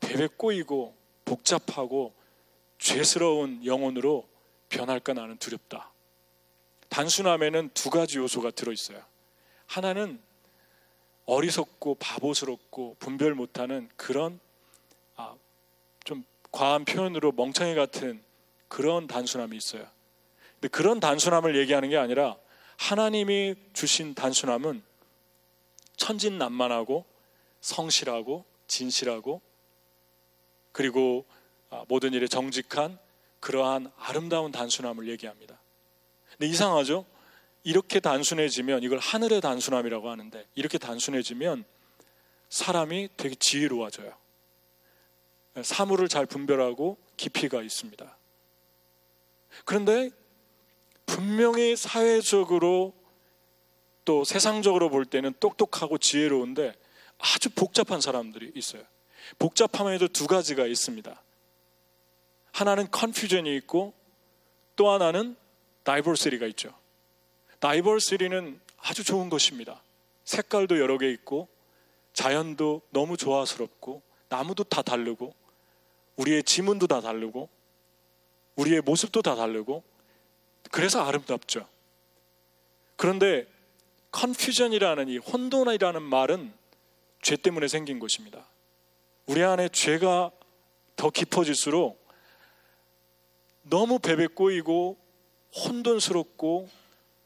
배배 0.00 0.28
꼬이고 0.36 0.94
복잡하고 1.24 2.12
죄스러운 2.78 3.64
영혼으로 3.64 4.28
변할까 4.68 5.12
나는 5.12 5.36
두렵다. 5.38 5.92
단순함에는 6.88 7.70
두 7.72 7.90
가지 7.90 8.18
요소가 8.18 8.50
들어있어요. 8.50 9.02
하나는 9.66 10.20
어리석고 11.24 11.94
바보스럽고 11.94 12.96
분별 12.98 13.34
못하는 13.34 13.88
그런 13.96 14.40
아, 15.16 15.34
좀 16.04 16.24
과한 16.50 16.84
표현으로 16.84 17.32
멍청이 17.32 17.74
같은 17.74 18.22
그런 18.68 19.06
단순함이 19.06 19.56
있어요. 19.56 19.86
근데 20.54 20.68
그런 20.68 21.00
단순함을 21.00 21.56
얘기하는 21.56 21.88
게 21.88 21.96
아니라 21.96 22.36
하나님이 22.76 23.54
주신 23.72 24.14
단순함은 24.14 24.82
천진난만하고 25.96 27.04
성실하고 27.60 28.44
진실하고 28.66 29.40
그리고 30.72 31.24
아, 31.70 31.84
모든 31.88 32.12
일에 32.12 32.26
정직한 32.26 32.98
그러한 33.40 33.90
아름다운 33.96 34.52
단순함을 34.52 35.08
얘기합니다. 35.08 35.58
근데 36.30 36.46
이상하죠? 36.46 37.04
이렇게 37.64 38.00
단순해지면 38.00 38.82
이걸 38.82 38.98
하늘의 38.98 39.40
단순함이라고 39.40 40.10
하는데 40.10 40.46
이렇게 40.54 40.78
단순해지면 40.78 41.64
사람이 42.48 43.08
되게 43.16 43.34
지혜로워져요. 43.34 44.12
사물을 45.62 46.08
잘 46.08 46.26
분별하고 46.26 46.96
깊이가 47.16 47.62
있습니다. 47.62 48.16
그런데 49.64 50.10
분명히 51.06 51.76
사회적으로 51.76 52.94
또 54.04 54.24
세상적으로 54.24 54.88
볼 54.90 55.04
때는 55.04 55.32
똑똑하고 55.38 55.98
지혜로운데 55.98 56.74
아주 57.18 57.50
복잡한 57.50 58.00
사람들이 58.00 58.52
있어요. 58.54 58.82
복잡함에도 59.38 60.08
두 60.08 60.26
가지가 60.26 60.66
있습니다. 60.66 61.22
하나는 62.52 62.90
컨퓨전이 62.90 63.56
있고 63.58 63.94
또 64.76 64.90
하나는 64.90 65.36
다이버시리가 65.84 66.46
있죠. 66.48 66.74
다이버시리는 67.60 68.60
아주 68.78 69.04
좋은 69.04 69.30
것입니다. 69.30 69.82
색깔도 70.24 70.80
여러 70.80 70.98
개 70.98 71.08
있고 71.10 71.48
자연도 72.12 72.82
너무 72.90 73.16
조화스럽고 73.16 74.02
나무도 74.28 74.64
다 74.64 74.82
다르고 74.82 75.34
우리의 76.16 76.42
지문도 76.42 76.86
다 76.86 77.00
다르고 77.00 77.48
우리의 78.56 78.82
모습도 78.82 79.22
다 79.22 79.34
다르고 79.34 79.82
그래서 80.70 81.02
아름답죠. 81.02 81.66
그런데 82.96 83.46
컨퓨전이라는 84.12 85.08
이 85.08 85.18
혼돈이라는 85.18 86.02
말은 86.02 86.52
죄 87.20 87.36
때문에 87.36 87.68
생긴 87.68 87.98
것입니다. 87.98 88.46
우리 89.26 89.42
안에 89.42 89.68
죄가 89.68 90.30
더 90.96 91.10
깊어질수록 91.10 92.02
너무 93.62 93.98
베베 93.98 94.28
꼬이고 94.28 94.98
혼돈스럽고 95.54 96.68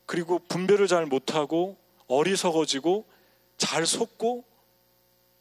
그리고 0.05 0.38
분별을 0.49 0.87
잘 0.87 1.07
못하고 1.07 1.77
어리석어지고 2.07 3.07
잘 3.59 3.87
속고 3.87 4.44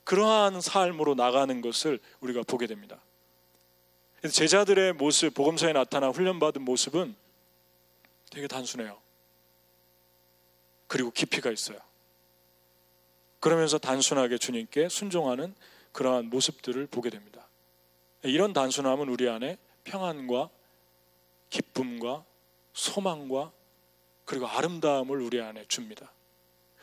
그러한 0.04 0.62
삶으로 0.62 1.16
나가는 1.16 1.62
것을 1.62 2.00
우리가 2.22 2.44
보게 2.44 2.68
됩니다. 2.68 3.02
제자들의 4.30 4.94
모습, 4.94 5.34
복음서에 5.34 5.74
나타나 5.74 6.10
훈련받은 6.10 6.62
모습은 6.64 7.16
되게 8.32 8.48
단순해요. 8.48 9.05
그리고 10.88 11.12
깊이가 11.12 11.52
있어요. 11.52 11.78
그러면서 13.40 13.78
단순하게 13.78 14.38
주님께 14.38 14.90
순종하는 14.90 15.54
그러한 15.92 16.30
모습들을 16.30 16.88
보게 16.88 17.10
됩니다. 17.10 17.48
이런 18.24 18.54
단순함은 18.54 19.08
우리 19.10 19.30
안에 19.30 19.58
평안과 19.84 20.50
기쁨과 21.50 22.26
소망과 22.74 23.52
그리고 24.26 24.48
아름다움을 24.48 25.22
우리 25.22 25.42
안에 25.42 25.66
줍니다. 25.68 26.12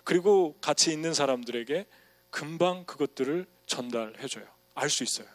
그리고 0.04 0.56
같이 0.60 0.92
있는 0.92 1.14
사람들에게 1.14 1.86
금방 2.30 2.84
그것들을 2.84 3.46
전달해줘요. 3.66 4.46
알 4.74 4.88
수 4.88 5.02
있어요. 5.02 5.26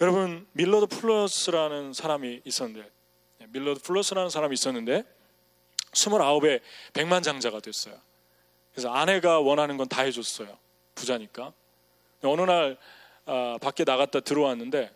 여러분 0.00 0.46
밀러드 0.52 0.86
플러스라는 0.86 1.92
사람이 1.92 2.42
있었는데 2.44 2.90
밀러드 3.48 3.80
플러스라는 3.82 4.30
사람이 4.30 4.54
있었는데 4.54 5.04
29에 5.94 6.60
백만장자가 6.92 7.60
됐어요. 7.60 7.94
그래서 8.72 8.92
아내가 8.92 9.40
원하는 9.40 9.76
건 9.76 9.86
다 9.88 10.02
해줬어요. 10.02 10.56
부자니까. 10.94 11.52
어느 12.22 12.42
날 12.42 12.76
아, 13.26 13.58
밖에 13.60 13.84
나갔다 13.84 14.20
들어왔는데 14.20 14.90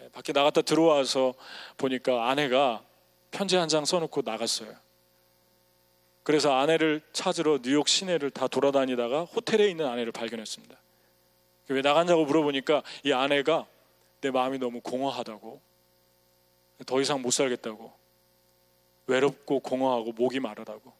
예, 0.00 0.08
밖에 0.10 0.32
나갔다 0.32 0.62
들어와서 0.62 1.34
보니까 1.76 2.28
아내가 2.28 2.82
편지 3.30 3.56
한 3.56 3.68
장 3.68 3.84
써놓고 3.84 4.22
나갔어요. 4.24 4.74
그래서 6.22 6.54
아내를 6.56 7.00
찾으러 7.12 7.58
뉴욕 7.62 7.88
시내를 7.88 8.30
다 8.30 8.48
돌아다니다가 8.48 9.24
호텔에 9.24 9.68
있는 9.70 9.86
아내를 9.86 10.12
발견했습니다. 10.12 10.76
왜 11.68 11.80
나갔냐고 11.82 12.24
물어보니까 12.24 12.82
이 13.04 13.12
아내가 13.12 13.66
내 14.20 14.30
마음이 14.30 14.58
너무 14.58 14.80
공허하다고 14.80 15.60
더 16.86 17.00
이상 17.00 17.22
못 17.22 17.30
살겠다고 17.30 17.92
외롭고 19.06 19.60
공허하고 19.60 20.12
목이 20.12 20.40
마르다고 20.40 20.92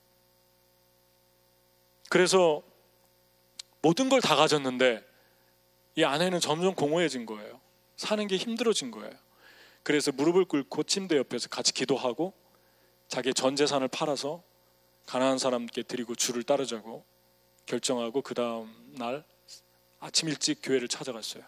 그래서 2.09 2.63
모든 3.83 4.09
걸 4.09 4.21
다 4.21 4.37
가졌는데 4.37 5.05
이 5.97 6.05
아내는 6.05 6.41
점점 6.41 6.75
공허해진 6.75 7.27
거예요. 7.27 7.61
사는 7.97 8.27
게 8.27 8.37
힘들어진 8.37 8.91
거예요. 8.91 9.13
그래서 9.83 10.13
무릎을 10.13 10.45
꿇고 10.45 10.83
침대 10.83 11.17
옆에서 11.17 11.49
같이 11.49 11.73
기도하고 11.73 12.35
자기 13.09 13.33
전 13.33 13.57
재산을 13.57 13.89
팔아서 13.89 14.43
가난한 15.07 15.39
사람께 15.39 15.85
드리고 15.85 16.15
주를 16.17 16.43
따르자고 16.43 17.05
결정하고 17.67 18.23
그 18.23 18.35
다음 18.35 18.75
날 18.99 19.25
아침 20.01 20.29
일찍 20.29 20.59
교회를 20.63 20.89
찾아갔어요. 20.89 21.45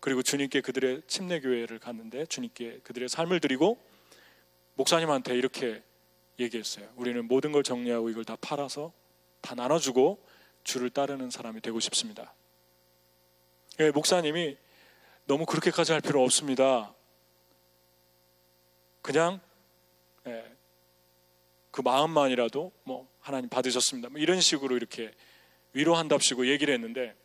그리고 0.00 0.22
주님께 0.22 0.60
그들의 0.60 1.02
침례 1.06 1.40
교회를 1.40 1.78
갔는데 1.78 2.26
주님께 2.26 2.80
그들의 2.82 3.08
삶을 3.08 3.40
드리고 3.40 3.78
목사님한테 4.78 5.36
이렇게 5.36 5.82
얘기했어요. 6.38 6.88
우리는 6.94 7.26
모든 7.26 7.50
걸 7.50 7.64
정리하고 7.64 8.10
이걸 8.10 8.24
다 8.24 8.36
팔아서 8.40 8.92
다 9.40 9.56
나눠주고 9.56 10.24
주를 10.62 10.88
따르는 10.88 11.30
사람이 11.30 11.60
되고 11.60 11.80
싶습니다. 11.80 12.32
예, 13.80 13.90
목사님이 13.90 14.56
너무 15.26 15.46
그렇게까지 15.46 15.92
할 15.92 16.00
필요 16.00 16.22
없습니다. 16.22 16.94
그냥 19.02 19.40
예, 20.26 20.44
그 21.72 21.80
마음만이라도 21.80 22.70
뭐 22.84 23.08
하나님 23.18 23.48
받으셨습니다. 23.48 24.10
뭐 24.10 24.20
이런 24.20 24.40
식으로 24.40 24.76
이렇게 24.76 25.12
위로한답시고 25.72 26.46
얘기를 26.46 26.72
했는데 26.72 27.16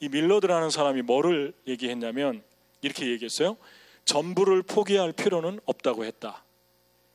이 0.00 0.08
밀러드라는 0.08 0.70
사람이 0.70 1.02
뭐를 1.02 1.52
얘기했냐면 1.66 2.42
이렇게 2.80 3.06
얘기했어요. 3.10 3.58
전부를 4.06 4.62
포기할 4.62 5.12
필요는 5.12 5.60
없다고 5.66 6.06
했다. 6.06 6.42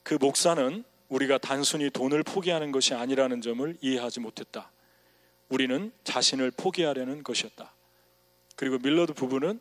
그 0.07 0.13
목사는 0.13 0.85
우리가 1.09 1.37
단순히 1.37 1.89
돈을 1.89 2.23
포기하는 2.23 2.71
것이 2.71 2.93
아니라는 2.93 3.41
점을 3.41 3.77
이해하지 3.81 4.21
못했다. 4.21 4.71
우리는 5.49 5.91
자신을 6.05 6.51
포기하려는 6.51 7.23
것이었다. 7.23 7.73
그리고 8.55 8.77
밀러드 8.77 9.11
부부는 9.11 9.59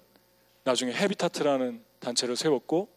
나중에 0.63 0.93
헤비타트라는 0.93 1.83
단체를 1.99 2.37
세웠고 2.37 2.89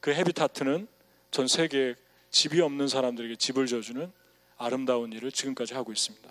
그 0.00 0.12
헤비타트는 0.12 0.86
전 1.30 1.48
세계 1.48 1.94
집이 2.28 2.60
없는 2.60 2.88
사람들에게 2.88 3.36
집을 3.36 3.66
줘주는 3.66 4.12
아름다운 4.58 5.10
일을 5.14 5.32
지금까지 5.32 5.72
하고 5.72 5.92
있습니다. 5.92 6.30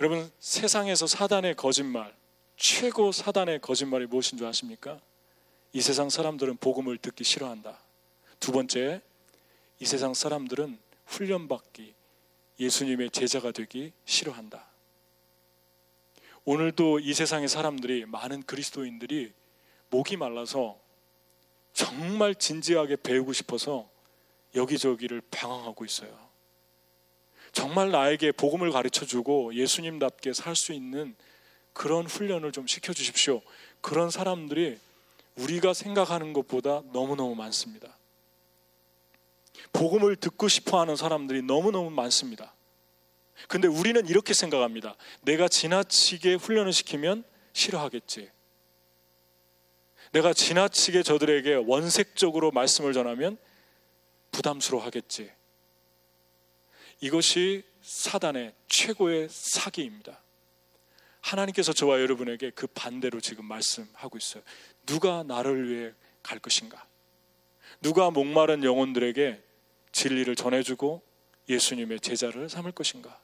여러분 0.00 0.30
세상에서 0.38 1.06
사단의 1.06 1.54
거짓말 1.54 2.14
최고 2.58 3.10
사단의 3.10 3.62
거짓말이 3.62 4.04
무엇인 4.04 4.36
줄 4.36 4.46
아십니까? 4.46 5.00
이 5.72 5.80
세상 5.80 6.10
사람들은 6.10 6.58
복음을 6.58 6.98
듣기 6.98 7.24
싫어한다. 7.24 7.78
두 8.38 8.52
번째, 8.52 9.00
이 9.80 9.86
세상 9.86 10.14
사람들은 10.14 10.78
훈련받기, 11.06 11.94
예수님의 12.60 13.10
제자가 13.10 13.50
되기 13.50 13.92
싫어한다. 14.04 14.66
오늘도 16.44 17.00
이 17.00 17.14
세상의 17.14 17.48
사람들이 17.48 18.04
많은 18.06 18.42
그리스도인들이 18.42 19.32
목이 19.90 20.16
말라서 20.16 20.78
정말 21.72 22.34
진지하게 22.34 22.96
배우고 22.96 23.32
싶어서 23.32 23.88
여기저기를 24.54 25.22
방황하고 25.30 25.84
있어요. 25.84 26.16
정말 27.52 27.90
나에게 27.90 28.32
복음을 28.32 28.70
가르쳐 28.72 29.06
주고 29.06 29.54
예수님답게 29.54 30.32
살 30.32 30.54
수 30.54 30.72
있는 30.72 31.16
그런 31.72 32.06
훈련을 32.06 32.52
좀 32.52 32.66
시켜 32.66 32.92
주십시오. 32.92 33.40
그런 33.80 34.10
사람들이 34.10 34.78
우리가 35.36 35.74
생각하는 35.74 36.32
것보다 36.32 36.82
너무너무 36.92 37.34
많습니다. 37.34 37.96
복음을 39.72 40.16
듣고 40.16 40.48
싶어 40.48 40.80
하는 40.80 40.96
사람들이 40.96 41.42
너무너무 41.42 41.90
많습니다. 41.90 42.54
근데 43.48 43.68
우리는 43.68 44.06
이렇게 44.06 44.32
생각합니다. 44.32 44.96
내가 45.22 45.48
지나치게 45.48 46.34
훈련을 46.34 46.72
시키면 46.72 47.24
싫어하겠지. 47.52 48.30
내가 50.12 50.32
지나치게 50.32 51.02
저들에게 51.02 51.54
원색적으로 51.66 52.52
말씀을 52.52 52.92
전하면 52.92 53.36
부담스러워 54.30 54.84
하겠지. 54.84 55.30
이것이 57.00 57.64
사단의 57.82 58.54
최고의 58.68 59.28
사기입니다. 59.30 60.20
하나님께서 61.20 61.72
저와 61.72 62.00
여러분에게 62.00 62.50
그 62.50 62.66
반대로 62.66 63.20
지금 63.20 63.44
말씀하고 63.46 64.18
있어요. 64.18 64.42
누가 64.86 65.22
나를 65.22 65.68
위해 65.68 65.92
갈 66.22 66.38
것인가? 66.38 66.86
누가 67.80 68.10
목마른 68.10 68.62
영혼들에게 68.62 69.42
진리를 69.94 70.34
전해주고 70.34 71.02
예수님의 71.48 72.00
제자를 72.00 72.48
삼을 72.48 72.72
것인가? 72.72 73.18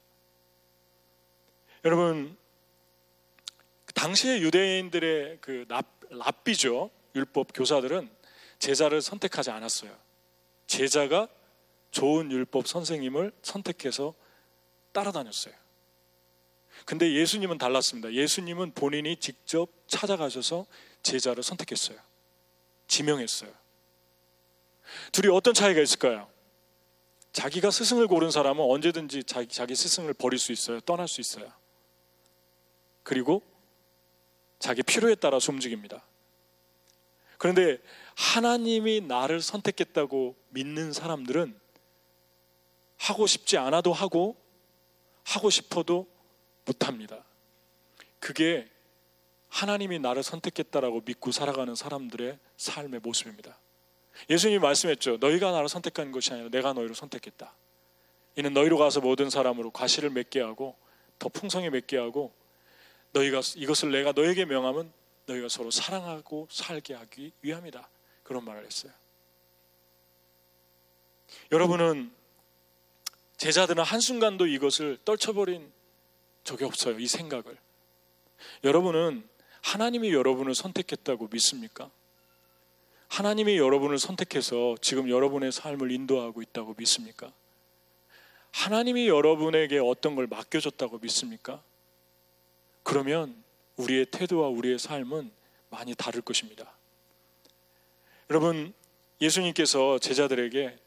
여러분, 1.85 2.37
당시의 3.95 4.43
유대인들의 4.43 5.39
그 5.41 5.67
랍, 5.69 5.87
랍비죠. 6.09 6.91
율법 7.17 7.49
교사들은 7.55 8.09
제자를 8.61 9.03
선택하지 9.03 9.51
않았어요. 9.51 9.95
제자가 10.67 11.29
좋은 11.91 12.31
율법 12.31 12.69
선생님을 12.69 13.33
선택해서 13.43 14.15
따라다녔어요. 14.93 15.55
근데 16.85 17.13
예수님은 17.13 17.59
달랐습니다. 17.59 18.13
예수님은 18.13 18.73
본인이 18.73 19.17
직접 19.17 19.69
찾아가셔서 19.89 20.67
제자를 21.03 21.43
선택했어요. 21.43 21.99
지명했어요. 22.87 23.53
둘이 25.11 25.35
어떤 25.35 25.53
차이가 25.53 25.81
있을까요? 25.81 26.29
자기가 27.33 27.71
스승을 27.71 28.09
고른 28.09 28.31
사람은 28.31 28.65
언제든지 28.65 29.25
자기, 29.25 29.49
자기 29.49 29.75
스승을 29.75 30.15
버릴 30.15 30.39
수 30.39 30.53
있어요. 30.53 30.81
떠날 30.81 31.07
수 31.09 31.21
있어요. 31.21 31.51
그리고 33.03 33.43
자기 34.59 34.83
필요에 34.83 35.15
따라서 35.15 35.53
움직입니다. 35.53 36.05
그런데 37.39 37.79
하나님이 38.17 39.01
나를 39.01 39.41
선택했다고 39.41 40.37
믿는 40.51 40.93
사람들은 40.93 41.59
하고 42.99 43.27
싶지 43.27 43.57
않아도 43.57 43.93
하고 43.93 44.37
하고 45.25 45.49
싶어도 45.49 46.07
못합니다. 46.67 47.25
그게 48.19 48.69
하나님이 49.49 49.99
나를 49.99 50.23
선택했다라고 50.23 51.03
믿고 51.07 51.33
살아가는 51.33 51.75
사람들의 51.75 52.39
삶의 52.57 53.01
모습입니다. 53.01 53.59
예수님이 54.29 54.59
말씀했죠. 54.59 55.19
너희가 55.19 55.53
나를 55.53 55.69
선택한 55.69 56.13
것이 56.13 56.33
아니라 56.33 56.49
내가 56.51 56.73
너희를 56.73 56.95
선택했다. 56.95 57.53
이는 58.37 58.53
너희로 58.53 58.79
가서 58.79 59.01
모든 59.01 59.31
사람으로 59.31 59.71
과실을 59.71 60.11
맺게 60.11 60.41
하고 60.41 60.77
더 61.19 61.29
풍성히 61.29 61.71
맺게 61.71 61.97
하고 61.99 62.33
너희가 63.13 63.41
이것을 63.57 63.91
내가 63.91 64.13
너에게 64.13 64.45
명하면 64.45 64.93
너희가 65.27 65.49
서로 65.49 65.71
사랑하고 65.71 66.49
살게 66.51 66.95
하기 66.95 67.33
위함이다. 67.43 67.89
그런 68.23 68.45
말을 68.45 68.65
했어요. 68.65 68.93
여러분은 71.53 72.13
제자들은 73.37 73.83
한순간도 73.83 74.47
이것을 74.47 74.99
떨쳐버린 75.05 75.73
적이 76.45 76.65
없어요. 76.65 76.99
이 76.99 77.07
생각을. 77.07 77.57
여러분은 78.65 79.29
하나님이 79.63 80.13
여러분을 80.13 80.55
선택했다고 80.55 81.29
믿습니까? 81.33 81.91
하나님이 83.11 83.59
여러분을 83.59 83.99
선택해서 83.99 84.77
지금 84.81 85.11
여러분의 85.11 85.51
삶을 85.51 85.91
인도하고 85.91 86.43
있다고 86.43 86.77
믿습니까? 86.79 87.33
하나님이 88.53 89.09
여러분에게 89.09 89.79
어떤 89.79 90.15
걸 90.15 90.29
맡겨줬다고 90.29 90.99
믿습니까? 90.99 91.61
그러면 92.85 93.35
우리의 93.77 94.07
태도와 94.07 94.49
우리의 94.49 94.79
삶은 94.79 95.31
많이 95.71 95.95
다를 95.97 96.23
것입니다. 96.23 96.73
여러분, 98.31 98.73
예수님께서 99.21 99.99
제자들에게 99.99 100.79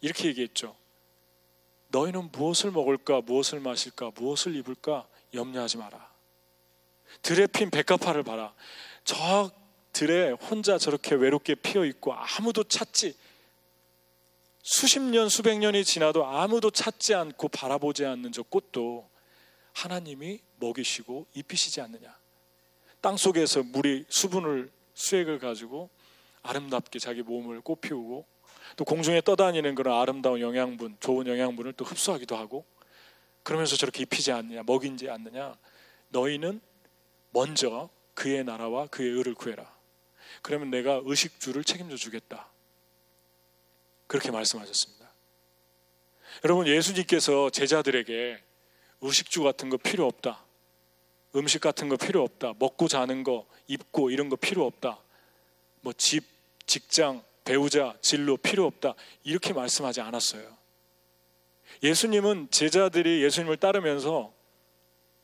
이렇게 0.00 0.28
얘기했죠. 0.28 0.76
너희는 1.88 2.30
무엇을 2.30 2.70
먹을까, 2.70 3.20
무엇을 3.20 3.58
마실까, 3.58 4.12
무엇을 4.14 4.54
입을까 4.54 5.06
염려하지 5.34 5.78
마라. 5.78 6.08
들에 7.20 7.48
핀 7.48 7.70
백합화를 7.70 8.22
봐라. 8.22 8.54
저 9.04 9.50
들에 9.94 10.32
혼자 10.32 10.76
저렇게 10.76 11.14
외롭게 11.14 11.54
피어 11.54 11.86
있고 11.86 12.12
아무도 12.12 12.64
찾지 12.64 13.16
수십 14.62 15.00
년, 15.00 15.28
수백 15.28 15.58
년이 15.58 15.84
지나도 15.84 16.26
아무도 16.26 16.70
찾지 16.70 17.14
않고 17.14 17.48
바라보지 17.48 18.04
않는 18.04 18.32
저 18.32 18.42
꽃도 18.42 19.08
하나님이 19.72 20.40
먹이시고 20.56 21.26
입히시지 21.34 21.80
않느냐. 21.80 22.14
땅 23.00 23.16
속에서 23.16 23.62
물이 23.62 24.06
수분을 24.08 24.70
수액을 24.94 25.38
가지고 25.38 25.90
아름답게 26.42 26.98
자기 26.98 27.22
몸을 27.22 27.60
꽃피우고 27.60 28.24
또 28.76 28.84
공중에 28.84 29.20
떠다니는 29.20 29.74
그런 29.74 30.00
아름다운 30.00 30.40
영양분, 30.40 30.96
좋은 31.00 31.26
영양분을 31.26 31.74
또 31.74 31.84
흡수하기도 31.84 32.36
하고 32.36 32.64
그러면서 33.42 33.76
저렇게 33.76 34.02
입히지 34.02 34.32
않느냐, 34.32 34.62
먹이지 34.64 35.10
않느냐. 35.10 35.56
너희는 36.08 36.60
먼저 37.30 37.90
그의 38.14 38.44
나라와 38.44 38.86
그의 38.86 39.10
의를 39.10 39.34
구해라. 39.34 39.73
그러면 40.44 40.68
내가 40.68 41.00
의식주를 41.02 41.64
책임져 41.64 41.96
주겠다. 41.96 42.50
그렇게 44.06 44.30
말씀하셨습니다. 44.30 45.10
여러분, 46.44 46.66
예수님께서 46.66 47.48
제자들에게 47.48 48.42
의식주 49.00 49.42
같은 49.42 49.70
거 49.70 49.78
필요 49.78 50.04
없다. 50.04 50.44
음식 51.34 51.62
같은 51.62 51.88
거 51.88 51.96
필요 51.96 52.22
없다. 52.22 52.52
먹고 52.58 52.88
자는 52.88 53.24
거, 53.24 53.46
입고 53.68 54.10
이런 54.10 54.28
거 54.28 54.36
필요 54.36 54.66
없다. 54.66 54.98
뭐 55.80 55.94
집, 55.94 56.26
직장, 56.66 57.24
배우자, 57.44 57.96
진로 58.02 58.36
필요 58.36 58.66
없다. 58.66 58.94
이렇게 59.22 59.54
말씀하지 59.54 60.02
않았어요. 60.02 60.54
예수님은 61.82 62.50
제자들이 62.50 63.22
예수님을 63.22 63.56
따르면서 63.56 64.30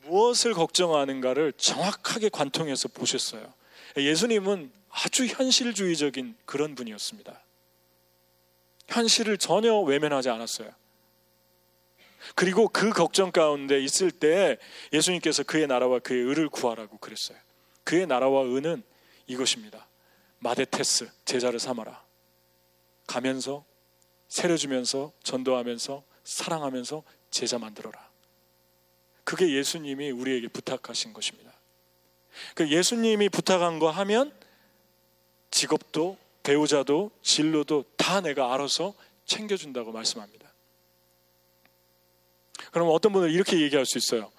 무엇을 0.05 0.55
걱정하는가를 0.55 1.53
정확하게 1.59 2.31
관통해서 2.31 2.89
보셨어요. 2.89 3.60
예수님은 3.97 4.73
아주 4.91 5.27
현실주의적인 5.27 6.37
그런 6.45 6.75
분이었습니다. 6.75 7.43
현실을 8.89 9.39
전혀 9.39 9.79
외면하지 9.79 10.31
않았어요. 10.31 10.71
그리고 12.35 12.69
그 12.69 12.91
걱정 12.91 13.33
가운데 13.33 13.81
있을 13.81 14.11
때 14.11 14.59
예수님께서 14.93 15.43
그의 15.43 15.67
나라와 15.67 15.99
그의 16.01 16.23
의를 16.23 16.49
구하라고 16.49 16.99
그랬어요. 16.99 17.39
그의 17.85 18.07
나라와 18.07 18.43
의는 18.43 18.83
이것입니다. 19.27 19.87
마데테스 20.41 21.11
제자를 21.25 21.59
삼아라. 21.59 22.05
가면서 23.07 23.65
세려주면서 24.29 25.13
전도하면서 25.23 26.05
사랑하면서 26.25 27.03
제자 27.31 27.59
만들어라. 27.59 28.11
그게 29.25 29.53
예수님이 29.53 30.11
우리에게 30.11 30.49
부탁하신 30.49 31.13
것입니다. 31.13 31.50
그 32.55 32.69
예수님이 32.69 33.29
부탁한 33.29 33.79
거 33.79 33.91
하면 33.91 34.33
직업도 35.51 36.17
배우자도 36.43 37.11
진로도 37.23 37.85
다 37.97 38.21
내가 38.21 38.55
알아서 38.55 38.95
챙겨준다고 39.25 39.93
말씀합니다. 39.93 40.51
그럼 42.73 42.89
어떤 42.91 43.13
분은 43.13 43.31
이렇게 43.31 43.61
얘기할 43.61 43.85
수 43.85 43.99
있어요. 43.99 44.31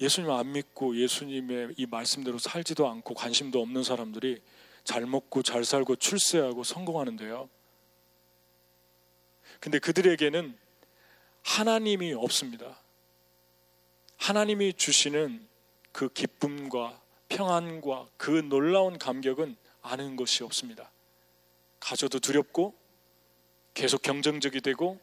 예수님 0.00 0.30
안 0.30 0.52
믿고 0.52 0.96
예수님의 0.96 1.74
이 1.76 1.86
말씀대로 1.86 2.38
살지도 2.38 2.88
않고 2.88 3.14
관심도 3.14 3.60
없는 3.62 3.82
사람들이 3.82 4.40
잘 4.84 5.06
먹고 5.06 5.42
잘 5.42 5.64
살고 5.64 5.96
출세하고 5.96 6.64
성공하는데요. 6.64 7.48
근데 9.60 9.78
그들에게는 9.78 10.56
하나님이 11.42 12.12
없습니다. 12.12 12.78
하나님이 14.16 14.74
주시는 14.74 15.46
그 15.92 16.08
기쁨과 16.08 17.00
평안과 17.28 18.08
그 18.16 18.30
놀라운 18.30 18.98
감격은 18.98 19.56
아는 19.82 20.16
것이 20.16 20.42
없습니다. 20.44 20.90
가져도 21.80 22.18
두렵고 22.18 22.74
계속 23.74 24.02
경쟁적이 24.02 24.60
되고 24.60 24.98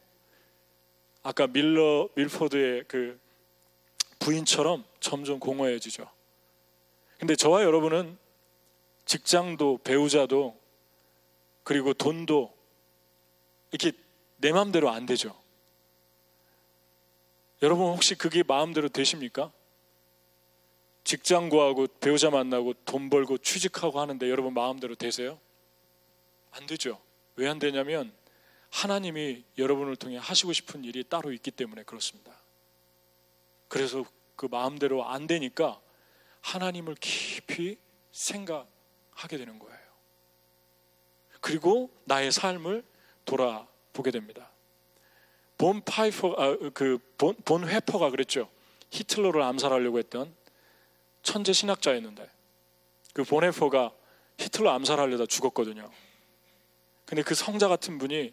아까 1.22 1.46
밀러 1.46 2.08
밀포드의 2.14 2.84
그 2.86 3.18
부인처럼 4.18 4.84
점점 5.00 5.40
공허해지죠. 5.40 6.08
근데 7.18 7.34
저와 7.34 7.62
여러분은 7.62 8.18
직장도 9.06 9.80
배우자도 9.84 10.58
그리고 11.62 11.94
돈도 11.94 12.54
이렇게 13.72 13.96
내 14.36 14.52
마음대로 14.52 14.90
안 14.90 15.06
되죠. 15.06 15.34
여러분 17.62 17.86
혹시 17.86 18.14
그게 18.14 18.42
마음대로 18.42 18.88
되십니까? 18.88 19.50
직장 21.06 21.48
구하고 21.50 21.86
배우자 22.00 22.30
만나고 22.30 22.74
돈 22.84 23.08
벌고 23.10 23.38
취직하고 23.38 24.00
하는데 24.00 24.28
여러분 24.28 24.52
마음대로 24.52 24.96
되세요? 24.96 25.38
안 26.50 26.66
되죠. 26.66 27.00
왜 27.36 27.48
안 27.48 27.60
되냐면 27.60 28.12
하나님이 28.70 29.44
여러분을 29.56 29.94
통해 29.94 30.16
하시고 30.16 30.52
싶은 30.52 30.82
일이 30.82 31.04
따로 31.04 31.32
있기 31.32 31.52
때문에 31.52 31.84
그렇습니다. 31.84 32.32
그래서 33.68 34.04
그 34.34 34.46
마음대로 34.50 35.04
안 35.04 35.28
되니까 35.28 35.80
하나님을 36.40 36.96
깊이 36.96 37.78
생각하게 38.10 39.38
되는 39.38 39.60
거예요. 39.60 39.78
그리고 41.40 41.88
나의 42.06 42.32
삶을 42.32 42.82
돌아보게 43.24 44.10
됩니다. 44.10 44.50
본 45.56 45.82
파이퍼 45.82 46.34
아, 46.36 46.70
그 46.70 47.36
본 47.44 47.68
본회퍼가 47.68 48.10
그랬죠. 48.10 48.48
히틀러를 48.90 49.40
암살하려고 49.42 49.98
했던 50.00 50.34
천재 51.26 51.52
신학자였는데 51.52 52.30
그 53.12 53.42
본회퍼가 53.42 53.92
히틀러 54.38 54.70
암살하려다 54.70 55.26
죽었거든요. 55.26 55.90
근데 57.04 57.22
그 57.22 57.34
성자 57.34 57.66
같은 57.66 57.98
분이 57.98 58.32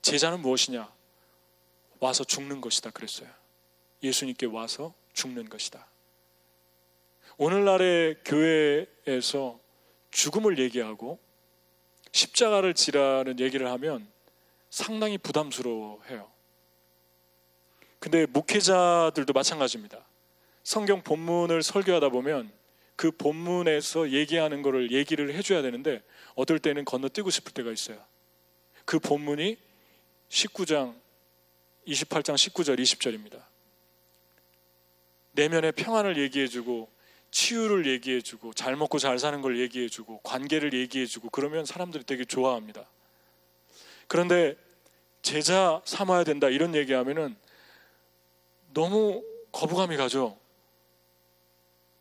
제자는 0.00 0.40
무엇이냐? 0.40 0.90
와서 2.00 2.24
죽는 2.24 2.62
것이다 2.62 2.90
그랬어요. 2.90 3.28
예수님께 4.02 4.46
와서 4.46 4.94
죽는 5.12 5.50
것이다. 5.50 5.86
오늘날의 7.36 8.16
교회에서 8.24 9.60
죽음을 10.10 10.58
얘기하고 10.58 11.18
십자가를 12.10 12.72
지라는 12.72 13.38
얘기를 13.38 13.70
하면 13.70 14.10
상당히 14.70 15.18
부담스러워해요. 15.18 16.30
근데 17.98 18.24
목회자들도 18.26 19.32
마찬가지입니다. 19.32 20.04
성경 20.62 21.02
본문을 21.02 21.62
설교하다 21.62 22.10
보면 22.10 22.50
그 22.96 23.10
본문에서 23.10 24.10
얘기하는 24.10 24.62
것을 24.62 24.92
얘기를 24.92 25.34
해줘야 25.34 25.62
되는데 25.62 26.02
어떨 26.34 26.58
때는 26.58 26.84
건너뛰고 26.84 27.30
싶을 27.30 27.52
때가 27.52 27.72
있어요. 27.72 27.98
그 28.84 28.98
본문이 28.98 29.58
19장 30.28 30.94
28장 31.86 32.34
19절 32.34 32.78
20절입니다. 32.78 33.42
내면의 35.32 35.72
평안을 35.72 36.18
얘기해주고 36.18 36.90
치유를 37.30 37.86
얘기해주고 37.86 38.52
잘 38.52 38.76
먹고 38.76 38.98
잘 38.98 39.18
사는 39.18 39.40
걸 39.40 39.58
얘기해주고 39.58 40.20
관계를 40.20 40.74
얘기해주고 40.74 41.30
그러면 41.30 41.64
사람들이 41.64 42.04
되게 42.04 42.24
좋아합니다. 42.24 42.86
그런데 44.06 44.54
제자 45.22 45.80
삼아야 45.84 46.24
된다 46.24 46.48
이런 46.48 46.74
얘기하면은 46.74 47.34
너무 48.74 49.24
거부감이 49.50 49.96
가죠. 49.96 50.38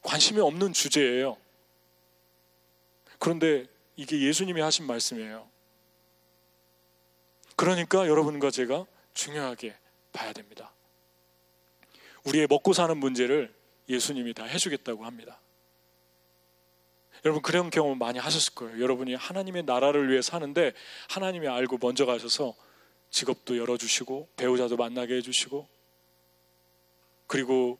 관심이 0.01 0.39
없는 0.39 0.73
주제예요. 0.73 1.37
그런데 3.19 3.65
이게 3.95 4.21
예수님이 4.21 4.61
하신 4.61 4.87
말씀이에요. 4.87 5.47
그러니까 7.55 8.07
여러분과 8.07 8.49
제가 8.49 8.85
중요하게 9.13 9.75
봐야 10.11 10.33
됩니다. 10.33 10.71
우리의 12.23 12.47
먹고 12.47 12.73
사는 12.73 12.95
문제를 12.97 13.53
예수님이 13.89 14.33
다 14.33 14.45
해주겠다고 14.45 15.05
합니다. 15.05 15.39
여러분 17.23 17.41
그런 17.43 17.69
경험 17.69 17.99
많이 17.99 18.17
하셨을 18.17 18.55
거예요. 18.55 18.81
여러분이 18.81 19.13
하나님의 19.13 19.63
나라를 19.63 20.09
위해 20.09 20.21
사는데 20.21 20.73
하나님이 21.09 21.47
알고 21.47 21.77
먼저 21.79 22.05
가셔서 22.05 22.55
직업도 23.11 23.57
열어주시고 23.57 24.29
배우자도 24.37 24.77
만나게 24.77 25.15
해주시고 25.17 25.67
그리고 27.27 27.77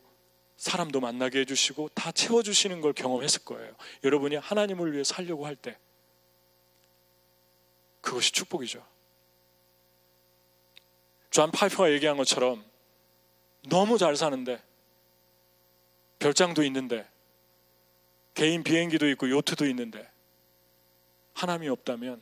사람도 0.62 1.00
만나게 1.00 1.39
해주시고 1.39 1.89
다 1.95 2.12
채워주시는 2.12 2.82
걸 2.82 2.93
경험했을 2.93 3.43
거예요. 3.45 3.76
여러분이 4.04 4.36
하나님을 4.36 4.93
위해 4.93 5.04
살려고 5.04 5.47
할 5.47 5.56
때 5.56 5.76
그것이 8.00 8.32
축복이죠. 8.32 8.86
존 11.32 11.50
파이퍼가 11.50 11.91
얘기한 11.93 12.15
것처럼 12.15 12.63
너무 13.69 13.97
잘 13.97 14.15
사는데 14.15 14.62
별장도 16.19 16.63
있는데 16.65 17.10
개인 18.36 18.63
비행기도 18.63 19.10
있고 19.10 19.32
요트도 19.32 19.65
있는데 19.65 20.08
하나님이 21.34 21.69
없다면 21.69 22.21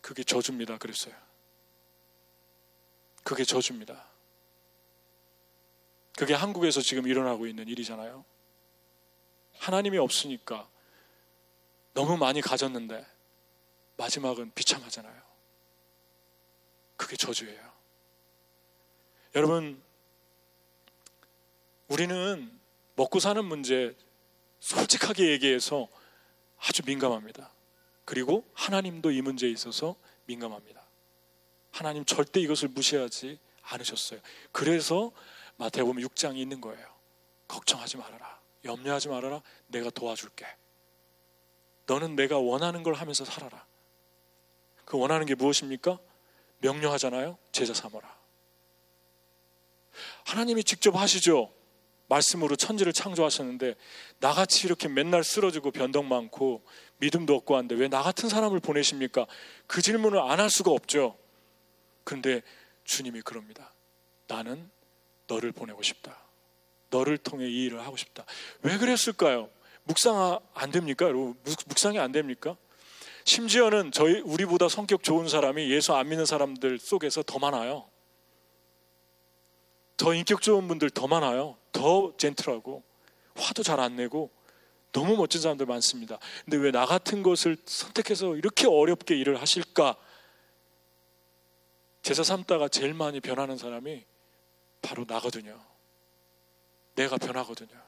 그게 0.00 0.24
저주입니다. 0.24 0.78
그랬어요. 0.78 1.14
그게 3.24 3.44
저주입니다. 3.44 4.06
그게 6.18 6.34
한국에서 6.34 6.80
지금 6.80 7.06
일어나고 7.06 7.46
있는 7.46 7.68
일이잖아요. 7.68 8.24
하나님이 9.58 9.98
없으니까 9.98 10.68
너무 11.94 12.16
많이 12.16 12.40
가졌는데 12.40 13.06
마지막은 13.96 14.50
비참하잖아요. 14.52 15.14
그게 16.96 17.14
저주예요. 17.14 17.72
여러분, 19.36 19.80
우리는 21.86 22.50
먹고 22.96 23.20
사는 23.20 23.44
문제 23.44 23.94
솔직하게 24.58 25.30
얘기해서 25.30 25.86
아주 26.58 26.82
민감합니다. 26.84 27.48
그리고 28.04 28.44
하나님도 28.54 29.12
이 29.12 29.22
문제에 29.22 29.50
있어서 29.50 29.94
민감합니다. 30.26 30.82
하나님 31.70 32.04
절대 32.04 32.40
이것을 32.40 32.70
무시하지 32.70 33.38
않으셨어요. 33.62 34.18
그래서 34.50 35.12
마태복음 35.58 35.96
6장이 36.02 36.36
있는 36.38 36.60
거예요. 36.60 36.86
걱정하지 37.46 37.96
말아라. 37.96 38.40
염려하지 38.64 39.08
말아라. 39.08 39.42
내가 39.68 39.90
도와줄게. 39.90 40.46
너는 41.86 42.16
내가 42.16 42.38
원하는 42.38 42.82
걸 42.82 42.94
하면서 42.94 43.24
살아라. 43.24 43.66
그 44.84 44.98
원하는 44.98 45.26
게 45.26 45.34
무엇입니까? 45.34 45.98
명령하잖아요. 46.60 47.38
제자 47.52 47.74
삼어라. 47.74 48.16
하나님이 50.26 50.64
직접 50.64 50.94
하시죠. 50.96 51.52
말씀으로 52.08 52.56
천지를 52.56 52.92
창조하셨는데 52.92 53.74
나같이 54.20 54.66
이렇게 54.66 54.88
맨날 54.88 55.22
쓰러지고 55.24 55.70
변덕 55.72 56.04
많고 56.06 56.62
믿음도 56.98 57.34
없고 57.34 57.56
한데 57.56 57.74
왜 57.74 57.88
나 57.88 58.02
같은 58.02 58.28
사람을 58.28 58.60
보내십니까? 58.60 59.26
그 59.66 59.82
질문을 59.82 60.18
안 60.18 60.40
할 60.40 60.48
수가 60.50 60.70
없죠. 60.70 61.18
그런데 62.04 62.42
주님이 62.84 63.20
그럽니다. 63.22 63.72
나는 64.26 64.70
너를 65.28 65.52
보내고 65.52 65.82
싶다. 65.82 66.18
너를 66.90 67.18
통해 67.18 67.46
이 67.46 67.64
일을 67.66 67.80
하고 67.80 67.96
싶다. 67.96 68.24
왜 68.62 68.76
그랬을까요? 68.78 69.48
묵상 69.84 70.40
안 70.54 70.70
됩니까? 70.70 71.10
묵상이 71.66 71.98
안 71.98 72.10
됩니까? 72.12 72.56
심지어는 73.24 73.92
저희 73.92 74.20
우리보다 74.20 74.68
성격 74.68 75.02
좋은 75.02 75.28
사람이 75.28 75.70
예수 75.70 75.94
안 75.94 76.08
믿는 76.08 76.26
사람들 76.26 76.78
속에서 76.78 77.22
더 77.22 77.38
많아요. 77.38 77.88
더 79.96 80.14
인격 80.14 80.40
좋은 80.42 80.66
분들 80.66 80.90
더 80.90 81.06
많아요. 81.06 81.56
더 81.72 82.16
젠틀하고 82.16 82.82
화도 83.36 83.62
잘 83.62 83.80
안 83.80 83.96
내고 83.96 84.30
너무 84.92 85.16
멋진 85.16 85.40
사람들 85.40 85.66
많습니다. 85.66 86.18
근데 86.44 86.56
왜 86.56 86.70
나 86.72 86.86
같은 86.86 87.22
것을 87.22 87.56
선택해서 87.66 88.34
이렇게 88.36 88.66
어렵게 88.66 89.16
일을 89.16 89.40
하실까? 89.40 89.96
제사 92.02 92.22
삼다가 92.22 92.68
제일 92.68 92.94
많이 92.94 93.20
변하는 93.20 93.58
사람이 93.58 94.04
바로 94.82 95.04
나거든요. 95.06 95.60
내가 96.94 97.16
변하거든요. 97.16 97.80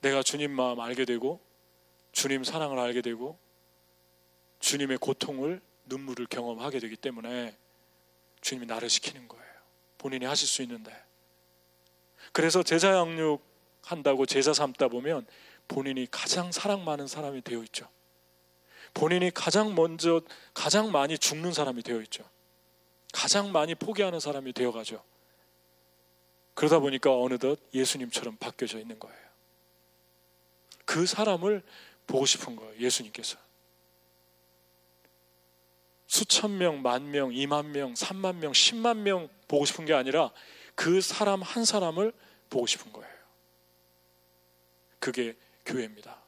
내가 0.00 0.22
주님 0.22 0.50
마음 0.52 0.80
알게 0.80 1.04
되고 1.04 1.40
주님 2.12 2.44
사랑을 2.44 2.78
알게 2.78 3.02
되고 3.02 3.38
주님의 4.60 4.98
고통을 4.98 5.60
눈물을 5.86 6.26
경험하게 6.26 6.80
되기 6.80 6.96
때문에 6.96 7.56
주님이 8.40 8.66
나를 8.66 8.88
시키는 8.88 9.28
거예요. 9.28 9.44
본인이 9.98 10.24
하실 10.24 10.46
수 10.46 10.62
있는데. 10.62 10.92
그래서 12.32 12.62
제자 12.62 12.94
양육 12.94 13.42
한다고 13.82 14.26
제자 14.26 14.52
삼다 14.52 14.88
보면 14.88 15.26
본인이 15.66 16.06
가장 16.10 16.52
사랑 16.52 16.84
많은 16.84 17.06
사람이 17.06 17.42
되어 17.42 17.62
있죠. 17.64 17.88
본인이 18.94 19.30
가장 19.30 19.74
먼저 19.74 20.20
가장 20.54 20.90
많이 20.90 21.18
죽는 21.18 21.52
사람이 21.52 21.82
되어 21.82 22.00
있죠. 22.02 22.28
가장 23.12 23.52
많이 23.52 23.74
포기하는 23.74 24.20
사람이 24.20 24.52
되어 24.52 24.72
가죠. 24.72 25.02
그러다 26.58 26.80
보니까 26.80 27.16
어느덧 27.16 27.60
예수님처럼 27.72 28.36
바뀌어져 28.36 28.80
있는 28.80 28.98
거예요. 28.98 29.16
그 30.84 31.06
사람을 31.06 31.62
보고 32.04 32.26
싶은 32.26 32.56
거예요. 32.56 32.74
예수님께서. 32.80 33.38
수천 36.08 36.58
명, 36.58 36.82
만 36.82 37.12
명, 37.12 37.32
이만 37.32 37.70
명, 37.70 37.94
삼만 37.94 38.40
명, 38.40 38.52
십만 38.52 39.04
명 39.04 39.28
보고 39.46 39.66
싶은 39.66 39.84
게 39.84 39.94
아니라 39.94 40.32
그 40.74 41.00
사람 41.00 41.42
한 41.42 41.64
사람을 41.64 42.12
보고 42.50 42.66
싶은 42.66 42.92
거예요. 42.92 43.14
그게 44.98 45.36
교회입니다. 45.64 46.20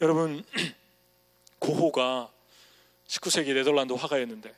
여러분, 0.00 0.44
고호가 1.60 2.32
19세기 3.06 3.54
네덜란드 3.54 3.92
화가였는데 3.92 4.52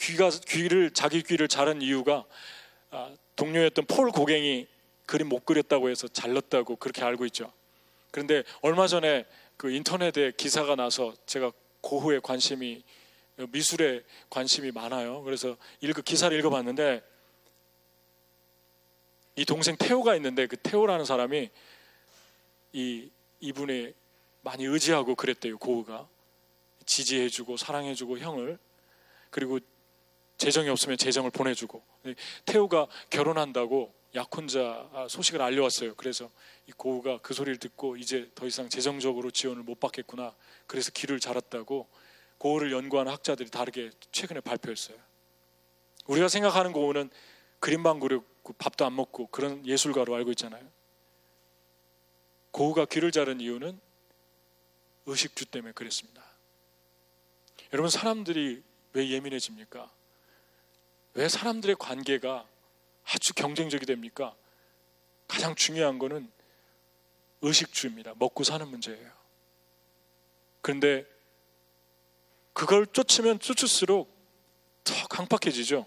귀가 0.00 0.30
귀를 0.30 0.90
자기 0.90 1.22
귀를 1.22 1.48
자른 1.48 1.82
이유가 1.82 2.24
아, 2.90 3.14
동료였던 3.36 3.86
폴 3.86 4.10
고갱이 4.10 4.66
그림 5.06 5.28
못 5.28 5.44
그렸다고 5.44 5.90
해서 5.90 6.08
잘렸다고 6.08 6.76
그렇게 6.76 7.02
알고 7.02 7.26
있죠. 7.26 7.52
그런데 8.10 8.42
얼마 8.62 8.86
전에 8.86 9.26
그 9.56 9.70
인터넷에 9.70 10.32
기사가 10.36 10.74
나서 10.74 11.14
제가 11.26 11.52
고흐에 11.80 12.20
관심이 12.22 12.82
미술에 13.50 14.02
관심이 14.28 14.70
많아요. 14.70 15.22
그래서 15.22 15.56
읽그 15.80 16.02
기사를 16.02 16.36
읽어봤는데 16.38 17.02
이 19.36 19.44
동생 19.44 19.76
태호가 19.76 20.16
있는데 20.16 20.46
그 20.46 20.56
태호라는 20.56 21.04
사람이 21.04 21.50
이 22.72 23.10
이분의 23.40 23.94
많이 24.42 24.64
의지하고 24.64 25.14
그랬대요. 25.14 25.58
고흐가 25.58 26.08
지지해주고 26.86 27.56
사랑해주고 27.56 28.18
형을 28.18 28.58
그리고 29.30 29.60
재정이 30.40 30.70
없으면 30.70 30.96
재정을 30.96 31.30
보내주고 31.30 31.84
태호가 32.46 32.86
결혼한다고 33.10 33.94
약혼자 34.14 35.06
소식을 35.10 35.42
알려왔어요. 35.42 35.94
그래서 35.96 36.30
이 36.66 36.72
고우가 36.72 37.18
그 37.18 37.34
소리를 37.34 37.58
듣고 37.58 37.98
이제 37.98 38.30
더 38.34 38.46
이상 38.46 38.70
재정적으로 38.70 39.30
지원을 39.30 39.62
못 39.62 39.78
받겠구나. 39.78 40.34
그래서 40.66 40.90
길을 40.92 41.20
잘았다고 41.20 41.86
고우를 42.38 42.72
연구하는 42.72 43.12
학자들이 43.12 43.50
다르게 43.50 43.90
최근에 44.12 44.40
발표했어요. 44.40 44.96
우리가 46.06 46.28
생각하는 46.28 46.72
고우는 46.72 47.10
그림방 47.58 48.00
그렸고 48.00 48.54
밥도 48.54 48.86
안 48.86 48.96
먹고 48.96 49.26
그런 49.26 49.64
예술가로 49.66 50.14
알고 50.14 50.30
있잖아요. 50.30 50.66
고우가 52.52 52.86
귀를 52.86 53.12
자른 53.12 53.42
이유는 53.42 53.78
의식주 55.04 55.46
때문에 55.46 55.72
그랬습니다. 55.74 56.24
여러분 57.74 57.90
사람들이 57.90 58.62
왜 58.94 59.10
예민해집니까? 59.10 59.99
왜 61.14 61.28
사람들의 61.28 61.76
관계가 61.76 62.46
아주 63.04 63.34
경쟁적이 63.34 63.86
됩니까? 63.86 64.34
가장 65.26 65.54
중요한 65.54 65.98
거는 65.98 66.30
의식주입니다. 67.42 68.14
먹고 68.16 68.44
사는 68.44 68.66
문제예요. 68.66 69.10
그런데 70.60 71.06
그걸 72.52 72.86
쫓으면 72.86 73.38
쫓을수록 73.38 74.14
더 74.84 74.94
강팍해지죠. 75.08 75.86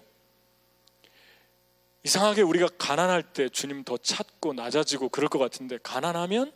이상하게 2.02 2.42
우리가 2.42 2.68
가난할 2.78 3.22
때 3.22 3.48
주님 3.48 3.84
더 3.84 3.96
찾고 3.96 4.52
낮아지고 4.52 5.08
그럴 5.08 5.28
것 5.28 5.38
같은데 5.38 5.78
가난하면 5.82 6.52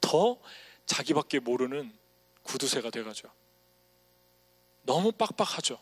더 0.00 0.38
자기밖에 0.86 1.38
모르는 1.38 1.96
구두쇠가 2.42 2.90
돼가죠. 2.90 3.30
너무 4.82 5.12
빡빡하죠. 5.12 5.78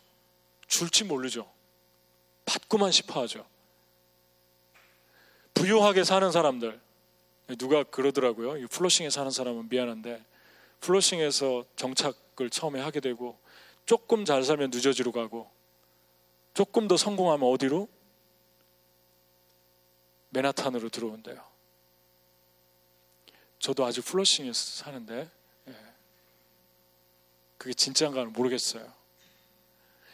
줄지 0.67 1.05
모르죠. 1.05 1.51
받고만 2.45 2.91
싶어 2.91 3.23
하죠. 3.23 3.47
부유하게 5.55 6.05
사는 6.05 6.31
사람들, 6.31 6.81
누가 7.59 7.83
그러더라고요. 7.85 8.67
플러싱에 8.69 9.11
사는 9.11 9.31
사람은 9.31 9.69
미안한데, 9.69 10.25
플러싱에서 10.81 11.65
정착을 11.77 12.51
처음에 12.51 12.81
하게 12.81 13.01
되고, 13.01 13.39
조금 13.87 14.25
잘 14.25 14.43
살면 14.43 14.71
늦어지로 14.71 15.13
가고, 15.13 15.51
조금 16.55 16.89
더 16.89 16.97
성공하면 16.97 17.49
어디로? 17.49 17.89
맨하탄으로 20.31 20.89
들어온대요. 20.89 21.45
저도 23.59 23.85
아직 23.85 24.05
플러싱에서 24.05 24.85
사는데, 24.85 25.31
예. 25.69 25.77
그게 27.59 27.75
진짜인가는 27.75 28.33
모르겠어요. 28.33 29.02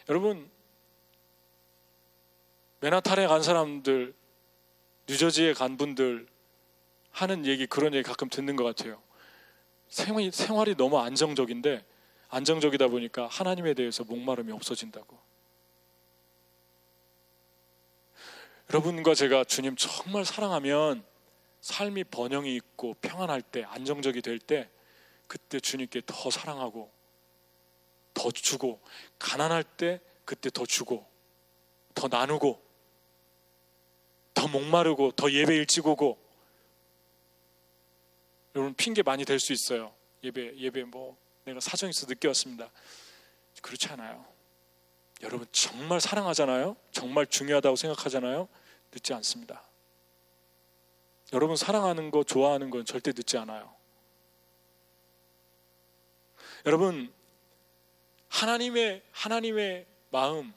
여러분, 0.08 0.50
맨하탄에 2.80 3.26
간 3.26 3.42
사람들, 3.42 4.14
뉴저지에 5.06 5.52
간 5.52 5.76
분들 5.76 6.26
하는 7.10 7.44
얘기, 7.44 7.66
그런 7.66 7.92
얘기 7.92 8.02
가끔 8.02 8.28
듣는 8.28 8.56
것 8.56 8.64
같아요. 8.64 9.02
생활이, 9.88 10.30
생활이 10.30 10.76
너무 10.76 10.98
안정적인데, 10.98 11.84
안정적이다 12.28 12.88
보니까 12.88 13.26
하나님에 13.26 13.74
대해서 13.74 14.04
목마름이 14.04 14.52
없어진다고. 14.52 15.18
여러분과 18.70 19.14
제가 19.14 19.44
주님 19.44 19.76
정말 19.76 20.24
사랑하면 20.24 21.04
삶이 21.60 22.04
번영이 22.04 22.54
있고 22.54 22.94
평안할 23.02 23.42
때, 23.42 23.64
안정적이 23.64 24.22
될 24.22 24.38
때, 24.38 24.70
그때 25.26 25.60
주님께 25.60 26.02
더 26.06 26.30
사랑하고, 26.30 26.97
더 28.18 28.30
주고, 28.32 28.80
가난할 29.18 29.62
때 29.62 30.00
그때 30.24 30.50
더 30.50 30.66
주고, 30.66 31.06
더 31.94 32.08
나누고, 32.08 32.68
더 34.38 34.46
목마르고 34.46 35.10
더 35.12 35.32
예배 35.32 35.52
일찍 35.56 35.84
오고 35.84 36.16
여러분 38.54 38.72
핑계 38.74 39.02
많이 39.02 39.24
될 39.24 39.40
수 39.40 39.52
있어요. 39.52 39.92
예배 40.22 40.56
예배 40.58 40.84
뭐 40.84 41.16
내가 41.44 41.58
사정 41.58 41.90
있어 41.90 42.06
늦게 42.06 42.28
왔습니다. 42.28 42.70
그렇지 43.60 43.88
않아요. 43.88 44.24
여러분 45.22 45.44
정말 45.50 46.00
사랑하잖아요. 46.00 46.76
정말 46.92 47.26
중요하다고 47.26 47.74
생각하잖아요. 47.74 48.48
늦지 48.92 49.12
않습니다. 49.14 49.64
여러분 51.32 51.56
사랑하는 51.56 52.12
거 52.12 52.22
좋아하는 52.22 52.70
건 52.70 52.84
절대 52.84 53.10
늦지 53.10 53.38
않아요. 53.38 53.74
여러분 56.64 57.12
하나님의 58.38 59.02
하나님의 59.10 59.84
마음, 60.10 60.54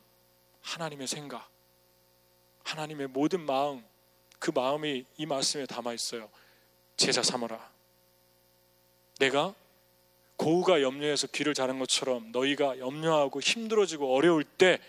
하나님의 0.61 1.07
생각 1.07 1.49
하나님의 2.63 3.07
모든 3.07 3.41
마음, 3.41 3.83
그 4.37 4.51
마음이 4.51 5.03
이 5.17 5.25
말씀에 5.25 5.65
담아 5.65 5.93
있어요. 5.93 6.29
제자 6.95 7.23
삼어라. 7.23 7.71
내가 9.17 9.55
고우가 10.37 10.83
염려해서 10.83 11.25
귀를 11.27 11.55
자른 11.55 11.79
것처럼 11.79 12.31
너희가 12.31 12.77
염려하고 12.77 13.41
힘들어지고 13.41 14.15
어려울 14.15 14.43
때 14.43 14.79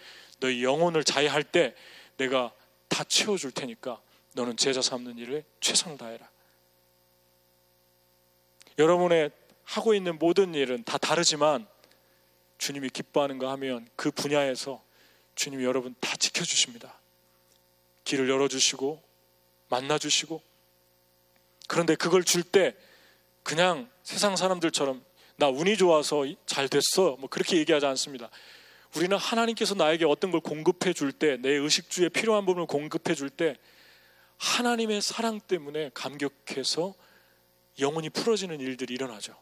너희 0.40 0.62
영혼을 0.62 1.02
자해할 1.02 1.44
때 1.44 1.74
내가 2.18 2.52
다 2.88 3.04
채워줄 3.04 3.52
테니까 3.52 4.02
너는 4.34 4.58
제자 4.58 4.82
삼는 4.82 5.16
일에 5.16 5.44
최선을 5.60 5.96
다해라. 5.96 6.28
여러분의 8.78 9.30
하고 9.64 9.94
있는 9.94 10.18
모든 10.18 10.54
일은 10.54 10.84
다 10.84 10.98
다르지만 10.98 11.66
주님이 12.62 12.90
기뻐하는 12.90 13.38
거 13.38 13.50
하면 13.50 13.88
그 13.96 14.12
분야에서 14.12 14.80
주님이 15.34 15.64
여러분 15.64 15.96
다 15.98 16.14
지켜주십니다. 16.14 16.94
길을 18.04 18.28
열어주시고 18.28 19.02
만나주시고 19.68 20.40
그런데 21.66 21.96
그걸 21.96 22.22
줄 22.22 22.44
때 22.44 22.76
그냥 23.42 23.90
세상 24.04 24.36
사람들처럼 24.36 25.04
나 25.34 25.48
운이 25.48 25.76
좋아서 25.76 26.24
잘 26.46 26.68
됐어 26.68 27.16
뭐 27.18 27.28
그렇게 27.28 27.56
얘기하지 27.56 27.84
않습니다. 27.86 28.30
우리는 28.94 29.16
하나님께서 29.16 29.74
나에게 29.74 30.04
어떤 30.04 30.30
걸 30.30 30.40
공급해 30.40 30.92
줄 30.92 31.10
때, 31.10 31.38
내 31.38 31.48
의식주에 31.48 32.10
필요한 32.10 32.46
부분을 32.46 32.66
공급해 32.66 33.14
줄 33.16 33.30
때, 33.30 33.56
하나님의 34.36 35.02
사랑 35.02 35.40
때문에 35.40 35.90
감격해서 35.94 36.94
영혼이 37.80 38.10
풀어지는 38.10 38.60
일들이 38.60 38.94
일어나죠. 38.94 39.34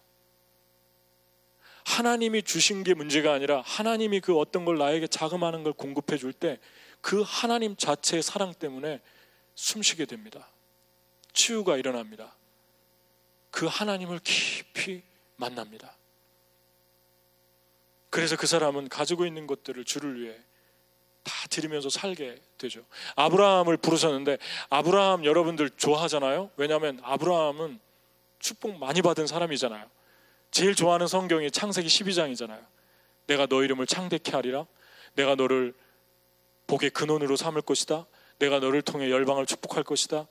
하나님이 1.91 2.43
주신 2.43 2.84
게 2.84 2.95
문제가 2.95 3.32
아니라 3.32 3.62
하나님이 3.66 4.20
그 4.20 4.38
어떤 4.38 4.64
걸 4.64 4.78
나에게 4.78 5.07
자금하는 5.09 5.62
걸 5.64 5.72
공급해 5.72 6.16
줄 6.16 6.32
때 6.32 6.59
그 7.01 7.22
하나님 7.26 7.76
자체의 7.76 8.22
사랑 8.22 8.53
때문에 8.55 9.01
숨쉬게 9.55 10.05
됩니다. 10.05 10.49
치유가 11.32 11.76
일어납니다. 11.76 12.34
그 13.51 13.66
하나님을 13.66 14.20
깊이 14.22 15.03
만납니다. 15.36 15.97
그래서 18.11 18.36
그 18.36 18.47
사람은 18.47 18.88
가지고 18.88 19.24
있는 19.24 19.47
것들을 19.47 19.84
주를 19.84 20.20
위해 20.20 20.36
다 21.22 21.32
드리면서 21.49 21.88
살게 21.91 22.41
되죠. 22.59 22.84
아브라함을 23.16 23.76
부르셨는데 23.78 24.38
아브라함 24.68 25.24
여러분들 25.24 25.70
좋아하잖아요. 25.70 26.51
왜냐하면 26.57 27.01
아브라함은 27.03 27.80
축복 28.41 28.78
많이 28.78 29.01
받은 29.03 29.26
사람이잖아요. 29.26 29.88
제일 30.51 30.74
좋아하는 30.74 31.07
성경이 31.07 31.51
창세기 31.51 31.88
12장이잖아요. 31.88 32.64
내가 33.26 33.46
너 33.46 33.62
이름을 33.62 33.86
창대케 33.86 34.32
하리라. 34.32 34.66
내가 35.14 35.34
너를 35.34 35.74
복의 36.66 36.90
근원으로 36.90 37.36
삼을 37.36 37.62
것이다. 37.62 38.07
내가 38.38 38.59
너를 38.59 38.82
통해 38.82 39.11
열방을 39.11 39.46
축복할 39.46 39.84
것이다. 39.84 40.26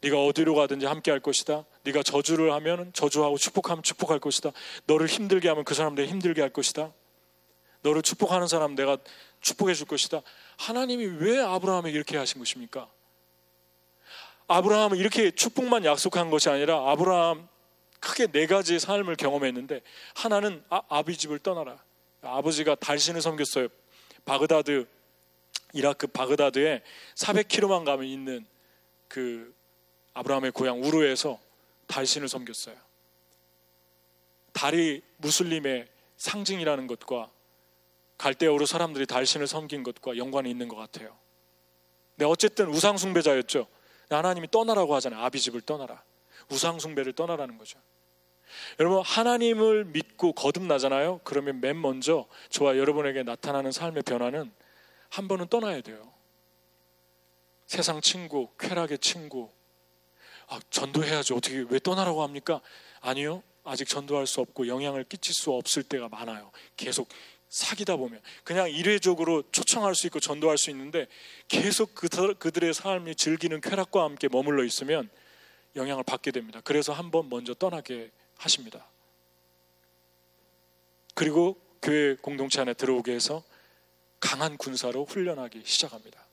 네가 0.00 0.24
어디로 0.24 0.54
가든지 0.54 0.86
함께 0.86 1.10
할 1.10 1.20
것이다. 1.20 1.64
네가 1.82 2.02
저주를 2.02 2.52
하면 2.52 2.92
저주하고 2.92 3.36
축복하면 3.36 3.82
축복할 3.82 4.20
것이다. 4.20 4.52
너를 4.86 5.06
힘들게 5.06 5.48
하면 5.48 5.64
그 5.64 5.74
사람들 5.74 6.06
힘들게 6.06 6.40
할 6.40 6.50
것이다. 6.50 6.92
너를 7.82 8.02
축복하는 8.02 8.46
사람 8.46 8.74
내가 8.74 8.96
축복해 9.40 9.74
줄 9.74 9.86
것이다. 9.86 10.22
하나님이 10.56 11.04
왜 11.04 11.40
아브라함에게 11.40 11.96
이렇게 11.96 12.16
하신 12.16 12.38
것입니까? 12.38 12.88
아브라함은 14.46 14.98
이렇게 14.98 15.30
축복만 15.30 15.84
약속한 15.84 16.30
것이 16.30 16.48
아니라 16.48 16.90
아브라함 16.90 17.48
크게 18.00 18.28
네 18.28 18.46
가지의 18.46 18.80
삶을 18.80 19.16
경험했는데 19.16 19.80
하나는 20.14 20.62
아, 20.68 20.82
아비 20.88 21.16
집을 21.16 21.38
떠나라. 21.38 21.82
아버지가 22.22 22.74
달신을 22.76 23.22
섬겼어요. 23.22 23.68
바그다드 24.24 24.86
이라크 25.72 26.06
바그다드에 26.06 26.82
400km만 27.14 27.84
가면 27.84 28.06
있는 28.06 28.46
그 29.08 29.54
아브라함의 30.14 30.52
고향 30.52 30.82
우르에서 30.82 31.40
달신을 31.86 32.28
섬겼어요. 32.28 32.76
달이 34.52 35.02
무슬림의 35.18 35.88
상징이라는 36.16 36.86
것과 36.88 37.30
갈대어로 38.18 38.66
사람들이 38.66 39.06
달신을 39.06 39.46
섬긴 39.46 39.84
것과 39.84 40.16
연관이 40.16 40.50
있는 40.50 40.66
것 40.68 40.76
같아요. 40.76 41.16
네, 42.16 42.24
어쨌든 42.24 42.66
우상숭배자였죠. 42.68 43.68
하나님이 44.10 44.50
떠나라고 44.50 44.94
하잖아요. 44.96 45.22
아비 45.22 45.38
집을 45.40 45.60
떠나라. 45.60 46.02
우상숭배를 46.50 47.12
떠나라는 47.12 47.58
거죠. 47.58 47.78
여러분, 48.78 49.02
하나님을 49.02 49.86
믿고 49.86 50.32
거듭나잖아요. 50.32 51.20
그러면 51.24 51.60
맨 51.60 51.80
먼저 51.80 52.26
저와 52.50 52.76
여러분에게 52.78 53.22
나타나는 53.22 53.72
삶의 53.72 54.02
변화는 54.04 54.50
한 55.10 55.28
번은 55.28 55.48
떠나야 55.48 55.80
돼요. 55.80 56.12
세상 57.66 58.00
친구, 58.00 58.48
쾌락의 58.58 58.98
친구. 58.98 59.50
아, 60.48 60.58
전도해야죠. 60.70 61.36
어떻게, 61.36 61.64
왜 61.68 61.78
떠나라고 61.78 62.22
합니까? 62.22 62.60
아니요. 63.00 63.42
아직 63.64 63.86
전도할 63.86 64.26
수 64.26 64.40
없고 64.40 64.66
영향을 64.66 65.04
끼칠 65.04 65.34
수 65.34 65.52
없을 65.52 65.82
때가 65.82 66.08
많아요. 66.08 66.50
계속 66.76 67.08
사귀다 67.50 67.96
보면 67.96 68.20
그냥 68.44 68.70
일회적으로 68.70 69.42
초청할 69.52 69.94
수 69.94 70.06
있고 70.06 70.20
전도할 70.20 70.58
수 70.58 70.70
있는데 70.70 71.06
계속 71.48 71.94
그들, 71.94 72.34
그들의 72.34 72.72
삶이 72.72 73.14
즐기는 73.14 73.60
쾌락과 73.60 74.04
함께 74.04 74.28
머물러 74.28 74.64
있으면 74.64 75.10
영향을 75.76 76.02
받게 76.02 76.30
됩니다. 76.30 76.60
그래서 76.64 76.92
한번 76.92 77.28
먼저 77.28 77.54
떠나게 77.54 78.10
하십니다. 78.38 78.86
그리고 81.14 81.60
교회 81.82 82.14
공동체 82.16 82.60
안에 82.60 82.74
들어오게 82.74 83.12
해서 83.12 83.42
강한 84.20 84.56
군사로 84.56 85.04
훈련하기 85.04 85.62
시작합니다. 85.64 86.24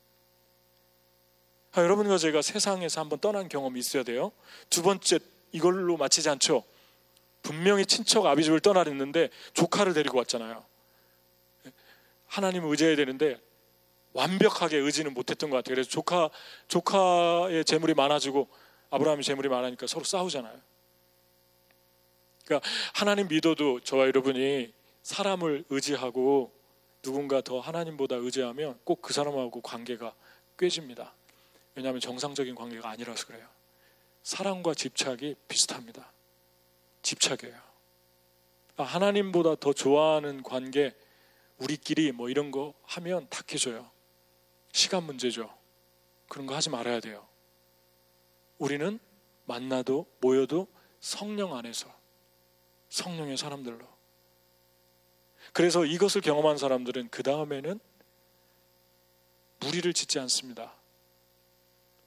아, 1.74 1.82
여러분과 1.82 2.18
제가 2.18 2.42
세상에서 2.42 3.02
한번 3.02 3.20
떠난 3.20 3.50
경험이 3.50 3.80
있어야 3.80 4.04
돼요. 4.04 4.32
두 4.70 4.82
번째 4.82 5.20
이걸로 5.52 5.98
마치지 5.98 6.30
않죠. 6.30 6.64
분명히 7.42 7.86
친척 7.86 8.26
아비 8.26 8.44
집을 8.44 8.60
떠나랬는데 8.60 9.30
조카를 9.54 9.94
데리고 9.94 10.18
왔잖아요. 10.20 10.66
하나님을 12.28 12.70
의지해야 12.72 12.96
되는데 12.96 13.40
완벽하게 14.14 14.78
의지는 14.78 15.14
못했던 15.14 15.50
것 15.50 15.58
같아요. 15.58 15.76
그래서 15.76 15.90
조카 15.90 16.30
조카의 16.68 17.66
재물이 17.66 17.94
많아지고 17.94 18.48
아브라함의 18.90 19.24
재물이 19.24 19.50
많으니까 19.50 19.88
서로 19.88 20.06
싸우잖아요. 20.06 20.60
그러니까 22.46 22.70
하나님 22.94 23.28
믿어도 23.28 23.80
저와 23.82 24.08
여러분이 24.08 24.74
사람을 25.04 25.66
의지하고 25.70 26.52
누군가 27.02 27.42
더 27.42 27.60
하나님보다 27.60 28.16
의지하면 28.16 28.80
꼭 28.84 29.02
그 29.02 29.14
사람하고 29.14 29.62
관계가 29.62 30.14
꿰집니다. 30.58 31.14
왜냐하면 31.76 32.00
정상적인 32.00 32.56
관계가 32.56 32.90
아니라서 32.90 33.28
그래요. 33.28 33.48
사랑과 34.24 34.74
집착이 34.74 35.36
비슷합니다. 35.48 36.12
집착이에요. 37.04 37.56
아, 38.78 38.84
하나님보다 38.84 39.56
더 39.56 39.74
좋아하는 39.74 40.42
관계, 40.42 40.96
우리끼리 41.60 42.12
뭐 42.12 42.30
이런 42.30 42.50
거 42.50 42.74
하면 42.84 43.28
탁해져요. 43.30 43.90
시간 44.72 45.04
문제죠. 45.04 45.54
그런 46.28 46.48
거 46.48 46.56
하지 46.56 46.70
말아야 46.70 47.00
돼요. 47.00 47.28
우리는 48.58 49.00
만나도 49.46 50.08
모여도 50.22 50.68
성령 51.00 51.56
안에서 51.56 51.94
성령의 52.96 53.38
사람들로. 53.38 53.86
그래서 55.54 55.86
이것을 55.86 56.22
경험한 56.22 56.58
사람들은 56.58 57.10
그 57.10 57.24
다음에는 57.24 57.80
무리를 59.60 59.94
짓지 59.94 60.20
않습니다. 60.20 60.74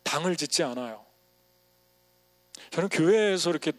당을 0.03 0.36
짓지 0.36 0.62
않아요. 0.62 1.05
저는 2.70 2.89
교회에서 2.89 3.51
이렇게 3.51 3.72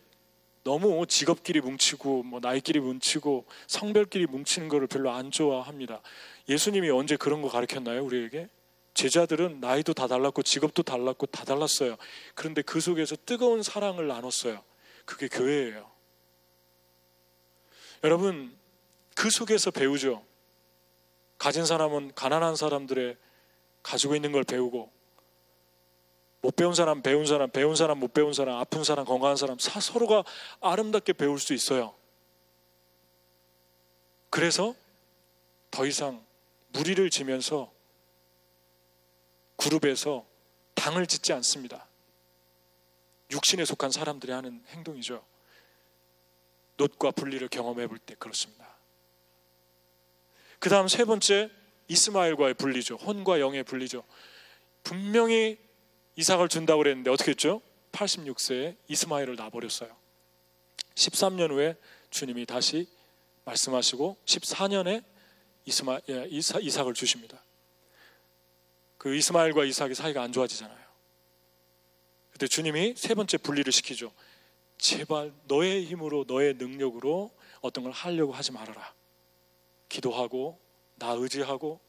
너무 0.63 1.05
직업끼리 1.07 1.61
뭉치고 1.61 2.23
뭐 2.23 2.39
나이끼리 2.39 2.79
뭉치고 2.79 3.45
성별끼리 3.67 4.27
뭉치는 4.27 4.69
것을 4.69 4.87
별로 4.87 5.11
안 5.11 5.31
좋아합니다. 5.31 6.01
예수님이 6.47 6.89
언제 6.89 7.15
그런 7.15 7.41
거 7.41 7.49
가르쳤나요? 7.49 8.03
우리에게? 8.03 8.49
제자들은 8.93 9.61
나이도 9.61 9.93
다 9.93 10.07
달랐고 10.07 10.43
직업도 10.43 10.83
달랐고 10.83 11.27
다 11.27 11.45
달랐어요. 11.45 11.95
그런데 12.35 12.61
그 12.61 12.79
속에서 12.79 13.15
뜨거운 13.25 13.63
사랑을 13.63 14.07
나눴어요. 14.07 14.63
그게 15.05 15.27
교회예요. 15.27 15.98
여러분 18.03 18.55
그 19.15 19.29
속에서 19.29 19.71
배우죠. 19.71 20.23
가진 21.37 21.65
사람은 21.65 22.13
가난한 22.15 22.55
사람들의 22.55 23.17
가지고 23.83 24.15
있는 24.15 24.31
걸 24.31 24.43
배우고 24.43 24.91
못 26.41 26.55
배운 26.55 26.73
사람, 26.73 27.01
배운 27.01 27.25
사람, 27.25 27.49
배운 27.49 27.75
사람, 27.75 27.99
못 27.99 28.13
배운 28.13 28.33
사람, 28.33 28.57
아픈 28.57 28.83
사람, 28.83 29.05
건강한 29.05 29.35
사람 29.35 29.57
서로가 29.59 30.23
아름답게 30.61 31.13
배울 31.13 31.39
수 31.39 31.53
있어요. 31.53 31.93
그래서 34.29 34.75
더 35.71 35.85
이상 35.85 36.23
무리를 36.69 37.09
지면서 37.09 37.71
그룹에서 39.57 40.25
당을 40.75 41.07
짓지 41.07 41.33
않습니다. 41.33 41.85
육신에 43.31 43.65
속한 43.65 43.91
사람들이 43.91 44.31
하는 44.31 44.63
행동이죠. 44.69 45.23
놋과 46.79 47.11
분리를 47.11 47.45
경험해 47.49 47.87
볼 47.87 47.99
때 47.99 48.15
그렇습니다. 48.17 48.77
그 50.59 50.69
다음 50.69 50.87
세 50.87 51.05
번째 51.05 51.51
이스마엘과의 51.87 52.53
분리죠. 52.55 52.95
혼과 52.95 53.39
영의 53.39 53.63
분리죠. 53.63 54.03
분명히 54.83 55.57
이삭을 56.15 56.47
준다고 56.47 56.79
그랬는데 56.79 57.09
어떻게 57.11 57.31
했죠? 57.31 57.61
86세에 57.91 58.77
이스마엘을 58.87 59.35
놔버렸어요. 59.35 59.95
13년 60.95 61.51
후에 61.51 61.75
주님이 62.09 62.45
다시 62.45 62.87
말씀하시고 63.45 64.17
14년에 64.25 65.03
이스마, 65.65 65.99
예, 66.09 66.27
이삭, 66.29 66.63
이삭을 66.63 66.93
주십니다. 66.93 67.43
그 68.97 69.15
이스마엘과 69.15 69.65
이삭의 69.65 69.95
사이가 69.95 70.21
안 70.21 70.31
좋아지잖아요. 70.31 70.89
그때 72.31 72.47
주님이 72.47 72.95
세 72.97 73.13
번째 73.15 73.37
분리를 73.37 73.71
시키죠. 73.71 74.11
제발 74.79 75.33
너의 75.43 75.85
힘으로 75.85 76.23
너의 76.25 76.55
능력으로 76.55 77.31
어떤 77.61 77.83
걸 77.83 77.93
하려고 77.93 78.31
하지 78.31 78.51
말아라. 78.51 78.93
기도하고 79.89 80.57
나 80.95 81.11
의지하고 81.11 81.79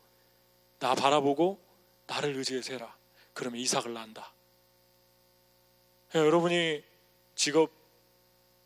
나 0.80 0.94
바라보고 0.94 1.60
나를 2.06 2.36
의지해서 2.36 2.72
해라. 2.72 2.94
그러면 3.32 3.60
이삭을 3.60 3.92
낳는다. 3.92 4.32
예, 6.14 6.18
여러분이 6.18 6.82
직업 7.36 7.70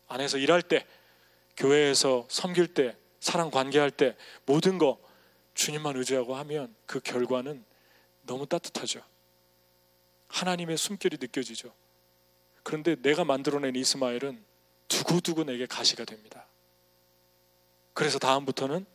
안에서 0.07 0.37
일할 0.37 0.63
때, 0.63 0.85
교회에서 1.55 2.25
섬길 2.29 2.73
때, 2.73 2.97
사랑 3.19 3.51
관계할 3.51 3.91
때 3.91 4.15
모든 4.45 4.77
거 4.77 4.99
주님만 5.53 5.95
의지하고 5.97 6.35
하면 6.35 6.75
그 6.85 6.99
결과는 6.99 7.63
너무 8.23 8.47
따뜻하죠. 8.47 9.03
하나님의 10.29 10.77
숨결이 10.77 11.17
느껴지죠. 11.19 11.71
그런데 12.65 12.95
내가 12.95 13.23
만들어낸 13.23 13.75
이스마엘은 13.75 14.43
두고두고 14.87 15.43
내게 15.43 15.67
가시가 15.67 16.03
됩니다. 16.03 16.47
그래서 17.93 18.17
다음부터는 18.17 18.87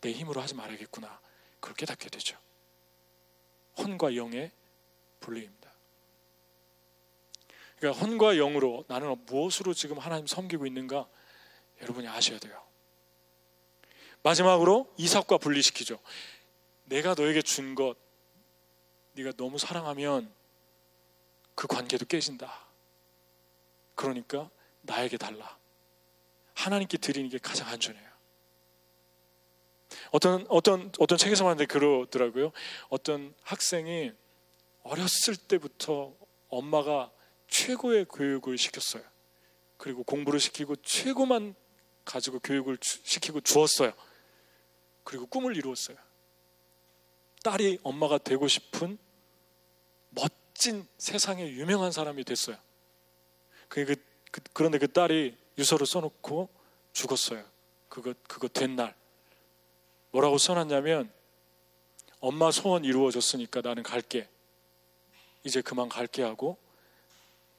내 0.00 0.12
힘으로 0.12 0.40
하지 0.40 0.54
말아야겠구나. 0.54 1.20
그걸 1.60 1.76
깨닫게 1.76 2.10
되죠. 2.10 2.36
혼과 3.78 4.16
영의 4.16 4.50
분리입니다. 5.20 5.70
그러니까 7.78 8.04
혼과 8.04 8.34
영으로 8.34 8.84
나는 8.88 9.14
무엇으로 9.26 9.72
지금 9.72 9.98
하나님 9.98 10.26
섬기고 10.26 10.66
있는가 10.66 11.08
여러분이 11.80 12.08
아셔야 12.08 12.40
돼요. 12.40 12.60
마지막으로 14.24 14.92
이삭과 14.96 15.38
분리시키죠. 15.38 15.96
내가 16.86 17.14
너에게 17.14 17.40
준 17.40 17.76
것, 17.76 17.96
네가 19.12 19.30
너무 19.36 19.58
사랑하면 19.58 20.41
그 21.54 21.66
관계도 21.66 22.06
깨진다. 22.06 22.66
그러니까 23.94 24.50
나에게 24.82 25.16
달라. 25.16 25.58
하나님께 26.54 26.98
드리는 26.98 27.28
게 27.28 27.38
가장 27.38 27.68
안전해요. 27.68 28.10
어떤 30.10 30.46
어떤 30.48 30.92
어떤 30.98 31.18
책에서 31.18 31.44
봤는데 31.44 31.66
그러더라고요. 31.66 32.52
어떤 32.88 33.34
학생이 33.42 34.12
어렸을 34.82 35.36
때부터 35.36 36.14
엄마가 36.48 37.10
최고의 37.48 38.06
교육을 38.06 38.58
시켰어요. 38.58 39.02
그리고 39.76 40.02
공부를 40.04 40.40
시키고 40.40 40.76
최고만 40.76 41.54
가지고 42.04 42.40
교육을 42.40 42.78
시키고 42.80 43.40
주었어요. 43.40 43.92
그리고 45.04 45.26
꿈을 45.26 45.56
이루었어요. 45.56 45.96
딸이 47.42 47.78
엄마가 47.82 48.18
되고 48.18 48.46
싶은 48.48 48.98
멋진 50.62 50.86
세상에 50.96 51.50
유명한 51.50 51.90
사람이 51.90 52.22
됐어요. 52.22 52.56
그, 53.68 53.84
그, 53.84 53.96
그, 54.30 54.40
그런데 54.52 54.78
그 54.78 54.86
딸이 54.86 55.36
유서를 55.58 55.86
써놓고 55.86 56.48
죽었어요. 56.92 57.44
그거, 57.88 58.14
그거 58.28 58.46
된 58.46 58.76
날. 58.76 58.94
뭐라고 60.12 60.38
써놨냐면, 60.38 61.12
엄마 62.20 62.52
소원 62.52 62.84
이루어졌으니까 62.84 63.60
나는 63.60 63.82
갈게. 63.82 64.28
이제 65.42 65.62
그만 65.62 65.88
갈게 65.88 66.22
하고, 66.22 66.56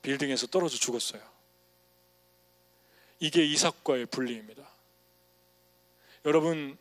빌딩에서 0.01 0.47
떨어져 0.47 0.78
죽었어요. 0.78 1.22
이게 3.20 3.43
이삭과의 3.43 4.06
분리입니다. 4.06 4.66
여러분, 6.24 6.78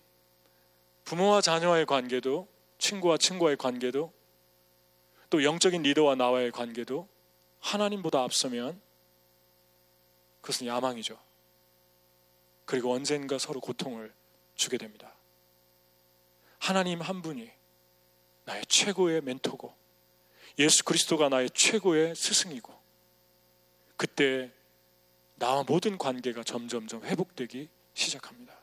부모와 1.02 1.40
자녀와의 1.40 1.86
관계도, 1.86 2.46
친구와 2.78 3.18
친구와의 3.18 3.56
관계도, 3.56 4.21
또 5.32 5.42
영적인 5.44 5.80
리더와 5.80 6.14
나와의 6.14 6.50
관계도 6.50 7.08
하나님보다 7.58 8.22
앞서면 8.22 8.78
그것은 10.42 10.66
야망이죠. 10.66 11.18
그리고 12.66 12.92
언젠가 12.92 13.38
서로 13.38 13.58
고통을 13.58 14.12
주게 14.56 14.76
됩니다. 14.76 15.14
하나님 16.58 17.00
한 17.00 17.22
분이 17.22 17.50
나의 18.44 18.66
최고의 18.66 19.22
멘토고 19.22 19.74
예수 20.58 20.84
그리스도가 20.84 21.30
나의 21.30 21.48
최고의 21.48 22.14
스승이고 22.14 22.70
그때 23.96 24.50
나와 25.36 25.64
모든 25.66 25.96
관계가 25.96 26.44
점점점 26.44 27.04
회복되기 27.04 27.70
시작합니다. 27.94 28.54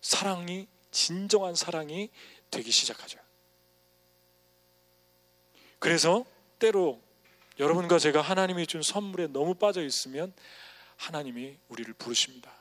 사랑이 0.00 0.66
진정한 0.90 1.54
사랑이 1.54 2.10
되기 2.50 2.72
시작하죠. 2.72 3.21
그래서 5.82 6.24
때로 6.60 7.02
여러분과 7.58 7.98
제가 7.98 8.20
하나님이 8.20 8.68
준 8.68 8.82
선물에 8.82 9.26
너무 9.26 9.56
빠져 9.56 9.82
있으면 9.82 10.32
하나님이 10.96 11.58
우리를 11.68 11.92
부르십니다. 11.94 12.52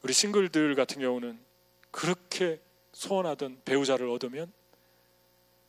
우리 0.00 0.14
싱글들 0.14 0.74
같은 0.76 1.02
경우는 1.02 1.38
그렇게 1.90 2.62
소원하던 2.94 3.60
배우자를 3.66 4.08
얻으면 4.08 4.50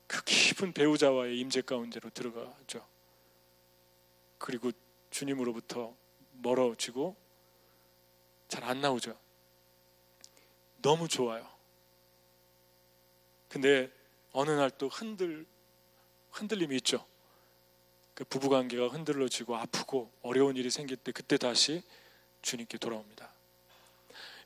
그 0.07 0.23
깊은 0.23 0.71
배우자와의 0.71 1.37
임재 1.39 1.63
가운데로 1.63 2.11
들어가죠. 2.11 2.87
그리고 4.37 4.71
주님으로부터 5.09 5.93
멀어지고 6.41 7.17
잘 8.47 8.63
안 8.63 8.79
나오죠. 8.79 9.19
너무 10.81 11.09
좋아요. 11.09 11.45
근데 13.49 13.91
어느 14.33 14.51
날 14.51 14.69
또 14.77 14.87
흔들 14.89 15.45
흔들림이 16.31 16.75
있죠. 16.77 17.05
그 18.13 18.23
부부 18.23 18.49
관계가 18.49 18.87
흔들러지고 18.89 19.57
아프고 19.57 20.11
어려운 20.21 20.55
일이 20.55 20.69
생길 20.69 20.97
때 20.97 21.11
그때 21.11 21.37
다시 21.37 21.83
주님께 22.41 22.77
돌아옵니다. 22.77 23.31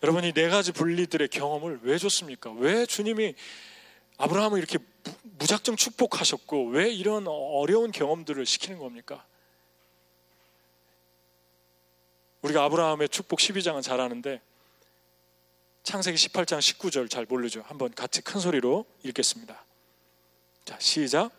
여러분 0.04 0.24
이 0.24 0.34
네 0.34 0.50
가지 0.50 0.72
분리들의 0.72 1.28
경험을 1.30 1.80
왜 1.84 1.98
줬습니까? 1.98 2.52
왜 2.52 2.86
주님이 2.86 3.36
아브라함을 4.18 4.58
이렇게 4.60 4.78
무작정 5.24 5.76
축복하셨고 5.76 6.68
왜 6.70 6.92
이런 6.92 7.28
어려운 7.28 7.92
경험들을 7.92 8.46
시키는 8.46 8.80
겁니까? 8.80 9.26
우리가 12.42 12.64
아브라함의 12.66 13.10
축복 13.10 13.40
12장은 13.40 13.82
잘 13.82 14.00
아는데 14.00 14.42
창세기 15.84 16.18
18장 16.18 16.60
19절 16.60 17.10
잘 17.10 17.26
모르죠. 17.26 17.64
한번 17.68 17.94
같이 17.94 18.22
큰 18.22 18.40
소리로 18.40 18.86
읽겠습니다. 19.04 19.64
자, 20.66 20.78
시작. 20.80 21.32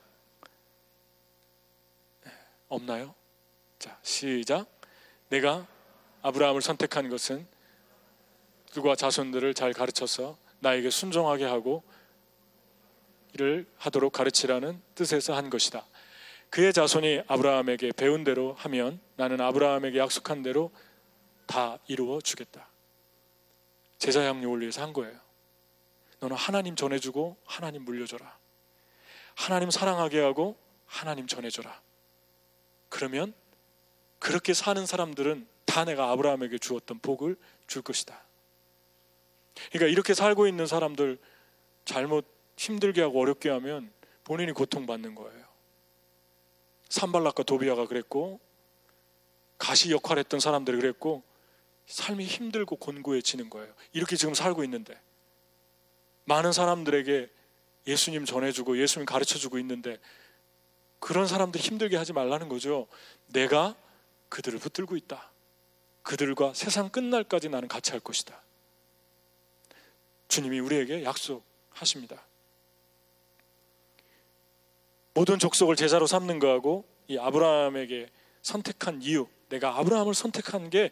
네, 2.24 2.30
없나요? 2.68 3.14
자, 3.78 3.98
시작. 4.02 4.66
내가 5.28 5.66
아브라함을 6.22 6.62
선택한 6.62 7.08
것은 7.08 7.46
그와 8.72 8.94
자손들을 8.94 9.52
잘 9.54 9.72
가르쳐서 9.72 10.38
나에게 10.60 10.90
순종하게 10.90 11.44
하고 11.44 11.82
일을 13.34 13.66
하도록 13.78 14.12
가르치라는 14.12 14.80
뜻에서 14.94 15.34
한 15.34 15.50
것이다. 15.50 15.84
그의 16.50 16.72
자손이 16.72 17.22
아브라함에게 17.26 17.92
배운 17.92 18.22
대로 18.22 18.54
하면 18.54 19.00
나는 19.16 19.40
아브라함에게 19.40 19.98
약속한 19.98 20.42
대로 20.42 20.70
다 21.46 21.78
이루어 21.88 22.20
주겠다. 22.20 22.68
제자 23.98 24.24
양육을 24.24 24.60
위해서 24.60 24.82
한 24.82 24.92
거예요. 24.92 25.18
너는 26.20 26.36
하나님 26.36 26.76
전해주고 26.76 27.36
하나님 27.44 27.84
물려줘라. 27.84 28.35
하나님 29.36 29.70
사랑하게 29.70 30.18
하고 30.20 30.56
하나님 30.86 31.26
전해줘라. 31.28 31.80
그러면 32.88 33.34
그렇게 34.18 34.54
사는 34.54 34.84
사람들은 34.84 35.46
다 35.66 35.84
내가 35.84 36.10
아브라함에게 36.10 36.58
주었던 36.58 36.98
복을 37.00 37.36
줄 37.66 37.82
것이다. 37.82 38.24
그러니까 39.70 39.92
이렇게 39.92 40.14
살고 40.14 40.48
있는 40.48 40.66
사람들 40.66 41.18
잘못 41.84 42.26
힘들게 42.56 43.02
하고 43.02 43.20
어렵게 43.20 43.50
하면 43.50 43.92
본인이 44.24 44.52
고통받는 44.52 45.14
거예요. 45.14 45.44
산발락과 46.88 47.42
도비아가 47.42 47.86
그랬고 47.86 48.40
가시 49.58 49.90
역할 49.90 50.18
했던 50.18 50.40
사람들이 50.40 50.78
그랬고 50.78 51.22
삶이 51.86 52.24
힘들고 52.24 52.76
곤고해지는 52.76 53.50
거예요. 53.50 53.72
이렇게 53.92 54.16
지금 54.16 54.34
살고 54.34 54.64
있는데 54.64 54.98
많은 56.24 56.52
사람들에게 56.52 57.30
예수님 57.86 58.24
전해주고 58.24 58.78
예수님 58.78 59.06
가르쳐주고 59.06 59.58
있는데 59.60 59.98
그런 60.98 61.26
사람들 61.26 61.60
힘들게 61.60 61.96
하지 61.96 62.12
말라는 62.12 62.48
거죠. 62.48 62.86
내가 63.26 63.76
그들을 64.28 64.58
붙들고 64.58 64.96
있다. 64.96 65.30
그들과 66.02 66.54
세상 66.54 66.88
끝날까지 66.88 67.48
나는 67.48 67.68
같이 67.68 67.90
할 67.90 68.00
것이다. 68.00 68.42
주님이 70.28 70.60
우리에게 70.60 71.04
약속하십니다. 71.04 72.24
모든 75.14 75.38
족속을 75.38 75.76
제자로 75.76 76.06
삼는 76.06 76.38
거하고 76.38 76.84
이 77.08 77.18
아브라함에게 77.18 78.10
선택한 78.42 79.02
이유, 79.02 79.26
내가 79.48 79.78
아브라함을 79.78 80.14
선택한 80.14 80.70
게 80.70 80.90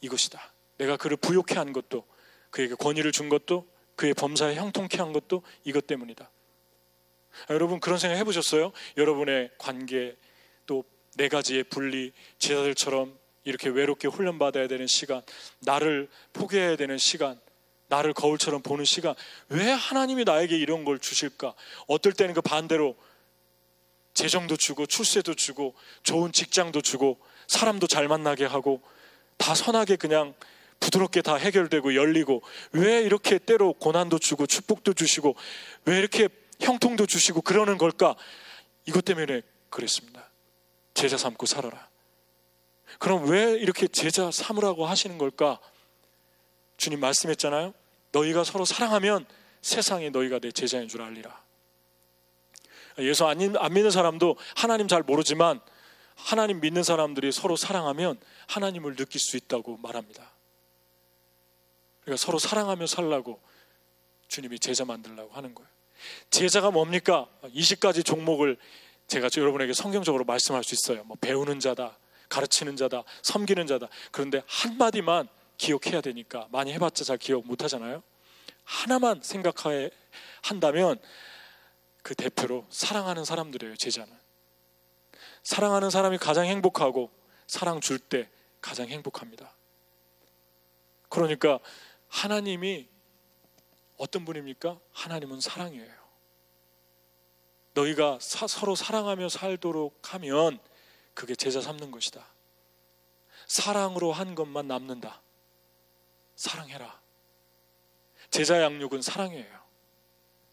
이것이다. 0.00 0.52
내가 0.78 0.96
그를 0.96 1.16
부욕해 1.16 1.54
한 1.56 1.72
것도 1.72 2.04
그에게 2.50 2.74
권위를 2.74 3.12
준 3.12 3.28
것도 3.28 3.66
그의 3.98 4.14
범사에 4.14 4.54
형통케 4.54 4.96
한 4.96 5.12
것도 5.12 5.42
이것 5.64 5.86
때문이다. 5.86 6.30
아, 7.48 7.54
여러분 7.54 7.80
그런 7.80 7.98
생각 7.98 8.16
해보셨어요? 8.16 8.72
여러분의 8.96 9.50
관계 9.58 10.16
또 10.64 10.84
네 11.18 11.28
가지의 11.28 11.64
분리 11.64 12.12
제자들처럼 12.38 13.18
이렇게 13.42 13.68
외롭게 13.68 14.06
훈련받아야 14.06 14.68
되는 14.68 14.86
시간, 14.86 15.20
나를 15.58 16.08
포기해야 16.32 16.76
되는 16.76 16.96
시간, 16.96 17.40
나를 17.88 18.14
거울처럼 18.14 18.62
보는 18.62 18.84
시간, 18.84 19.16
왜 19.48 19.68
하나님이 19.68 20.22
나에게 20.22 20.56
이런 20.56 20.84
걸 20.84 21.00
주실까? 21.00 21.54
어떨 21.88 22.12
때는 22.12 22.34
그 22.34 22.40
반대로 22.40 22.96
재정도 24.14 24.56
주고 24.56 24.86
출세도 24.86 25.34
주고 25.34 25.74
좋은 26.04 26.30
직장도 26.30 26.82
주고 26.82 27.18
사람도 27.48 27.88
잘 27.88 28.06
만나게 28.06 28.44
하고 28.44 28.80
다 29.38 29.56
선하게 29.56 29.96
그냥 29.96 30.34
부드럽게 30.80 31.22
다 31.22 31.36
해결되고 31.36 31.94
열리고 31.94 32.42
왜 32.72 33.02
이렇게 33.02 33.38
때로 33.38 33.72
고난도 33.74 34.18
주고 34.18 34.46
축복도 34.46 34.94
주시고 34.94 35.34
왜 35.84 35.98
이렇게 35.98 36.28
형통도 36.60 37.06
주시고 37.06 37.42
그러는 37.42 37.78
걸까? 37.78 38.14
이것 38.86 39.04
때문에 39.04 39.42
그랬습니다. 39.70 40.30
제자 40.94 41.16
삼고 41.16 41.46
살아라. 41.46 41.88
그럼 42.98 43.28
왜 43.28 43.52
이렇게 43.52 43.86
제자 43.86 44.30
삼으라고 44.30 44.86
하시는 44.86 45.18
걸까? 45.18 45.60
주님 46.76 47.00
말씀했잖아요. 47.00 47.74
너희가 48.12 48.44
서로 48.44 48.64
사랑하면 48.64 49.26
세상에 49.60 50.10
너희가 50.10 50.38
내 50.38 50.50
제자인 50.50 50.88
줄 50.88 51.02
알리라. 51.02 51.42
예수 53.00 53.26
안 53.26 53.38
믿는 53.38 53.90
사람도 53.90 54.36
하나님 54.56 54.88
잘 54.88 55.02
모르지만 55.02 55.60
하나님 56.16 56.60
믿는 56.60 56.82
사람들이 56.82 57.30
서로 57.30 57.54
사랑하면 57.54 58.18
하나님을 58.48 58.96
느낄 58.96 59.20
수 59.20 59.36
있다고 59.36 59.76
말합니다. 59.76 60.32
그러니까 62.08 62.24
서로 62.24 62.38
사랑하며 62.38 62.86
살라고 62.86 63.38
주님이 64.28 64.58
제자 64.58 64.86
만들라고 64.86 65.30
하는 65.32 65.54
거예요. 65.54 65.68
제자가 66.30 66.70
뭡니까? 66.70 67.28
20가지 67.42 68.02
종목을 68.02 68.56
제가 69.08 69.28
여러분에게 69.36 69.74
성경적으로 69.74 70.24
말씀할 70.24 70.64
수 70.64 70.74
있어요. 70.74 71.04
뭐 71.04 71.18
배우는 71.20 71.60
자다, 71.60 71.98
가르치는 72.30 72.76
자다, 72.76 73.04
섬기는 73.22 73.66
자다. 73.66 73.88
그런데 74.10 74.42
한마디만 74.46 75.28
기억해야 75.58 76.00
되니까 76.00 76.48
많이 76.50 76.72
해봤자 76.72 77.04
잘 77.04 77.18
기억 77.18 77.46
못 77.46 77.62
하잖아요. 77.64 78.02
하나만 78.64 79.20
생각해 79.22 79.90
한다면 80.42 80.98
그 82.02 82.14
대표로 82.14 82.66
사랑하는 82.70 83.26
사람들이에요, 83.26 83.76
제자는. 83.76 84.10
사랑하는 85.42 85.90
사람이 85.90 86.16
가장 86.16 86.46
행복하고 86.46 87.10
사랑 87.46 87.80
줄 87.80 87.98
때 87.98 88.30
가장 88.62 88.88
행복합니다. 88.88 89.52
그러니까 91.08 91.58
하나님이 92.08 92.88
어떤 93.96 94.24
분입니까? 94.24 94.78
하나님은 94.92 95.40
사랑이에요. 95.40 95.98
너희가 97.74 98.18
사, 98.20 98.46
서로 98.46 98.74
사랑하며 98.74 99.28
살도록 99.28 100.14
하면 100.14 100.58
그게 101.14 101.34
제자 101.34 101.60
삼는 101.60 101.90
것이다. 101.90 102.24
사랑으로 103.46 104.12
한 104.12 104.34
것만 104.34 104.68
남는다. 104.68 105.20
사랑해라. 106.36 107.00
제자 108.30 108.62
양육은 108.62 109.02
사랑이에요. 109.02 109.58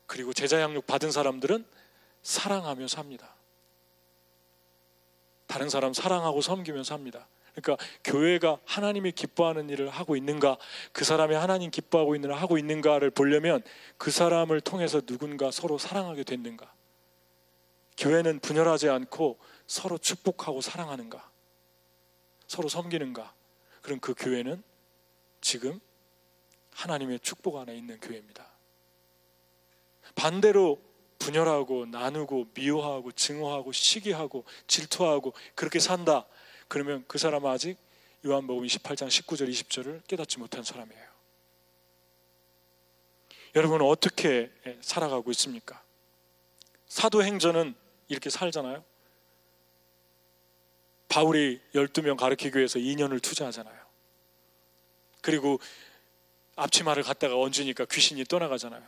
그리고 0.08 0.34
제자 0.34 0.62
양육 0.62 0.88
받은 0.88 1.12
사람들은 1.12 1.66
사랑하며 2.22 2.88
삽니다. 2.88 3.36
다른 5.48 5.70
사람 5.70 5.94
사랑하고 5.94 6.42
섬기며 6.42 6.84
삽니다. 6.84 7.28
그러니까 7.56 7.86
교회가 8.04 8.60
하나님이 8.66 9.14
기뻐하는 9.14 9.70
일을 9.70 9.90
하고 9.90 10.16
있는가, 10.16 10.58
그 10.92 11.06
사람이 11.06 11.36
하나님 11.36 11.72
기뻐하고 11.72 12.16
있는 12.16 12.32
하고 12.34 12.58
있는가를 12.58 13.12
보려면 13.12 13.64
그 13.98 14.12
사람을 14.12 14.62
통해서 14.62 15.02
누군가 15.02 15.52
서로 15.52 15.78
사랑하게 15.78 16.24
됐는가. 16.24 16.74
교회는 17.98 18.40
분열하지 18.40 18.90
않고 18.90 19.40
서로 19.68 19.98
축복하고 19.98 20.60
사랑하는가, 20.60 21.30
서로 22.48 22.68
섬기는가. 22.68 23.34
그럼 23.82 24.00
그 24.00 24.14
교회는 24.18 24.62
지금 25.40 25.80
하나님의 26.74 27.20
축복 27.22 27.58
안에 27.58 27.76
있는 27.76 28.00
교회입니다. 28.02 28.46
반대로 30.16 30.82
분열하고 31.20 31.86
나누고 31.86 32.48
미워하고 32.54 33.12
증오하고 33.14 33.72
시기하고 33.72 34.44
질투하고 34.68 35.34
그렇게 35.56 35.80
산다. 35.80 36.26
그러면 36.68 37.04
그 37.08 37.18
사람은 37.18 37.50
아직 37.50 37.78
요한복음 38.26 38.66
28장 38.66 39.08
19절 39.08 39.50
20절을 39.50 40.06
깨닫지 40.08 40.40
못한 40.40 40.64
사람이에요. 40.64 41.06
여러분은 43.56 43.86
어떻게 43.86 44.52
살아가고 44.82 45.32
있습니까? 45.32 45.82
사도행전은 46.88 47.76
이렇게 48.08 48.30
살잖아요. 48.30 48.84
바울이 51.08 51.62
12명 51.74 52.18
가르치기 52.18 52.58
위해서 52.58 52.80
2년을 52.80 53.22
투자하잖아요. 53.22 53.86
그리고 55.22 55.60
앞치마를 56.56 57.04
갖다가 57.04 57.40
얹으니까 57.40 57.86
귀신이 57.86 58.26
떠나가잖아요. 58.26 58.84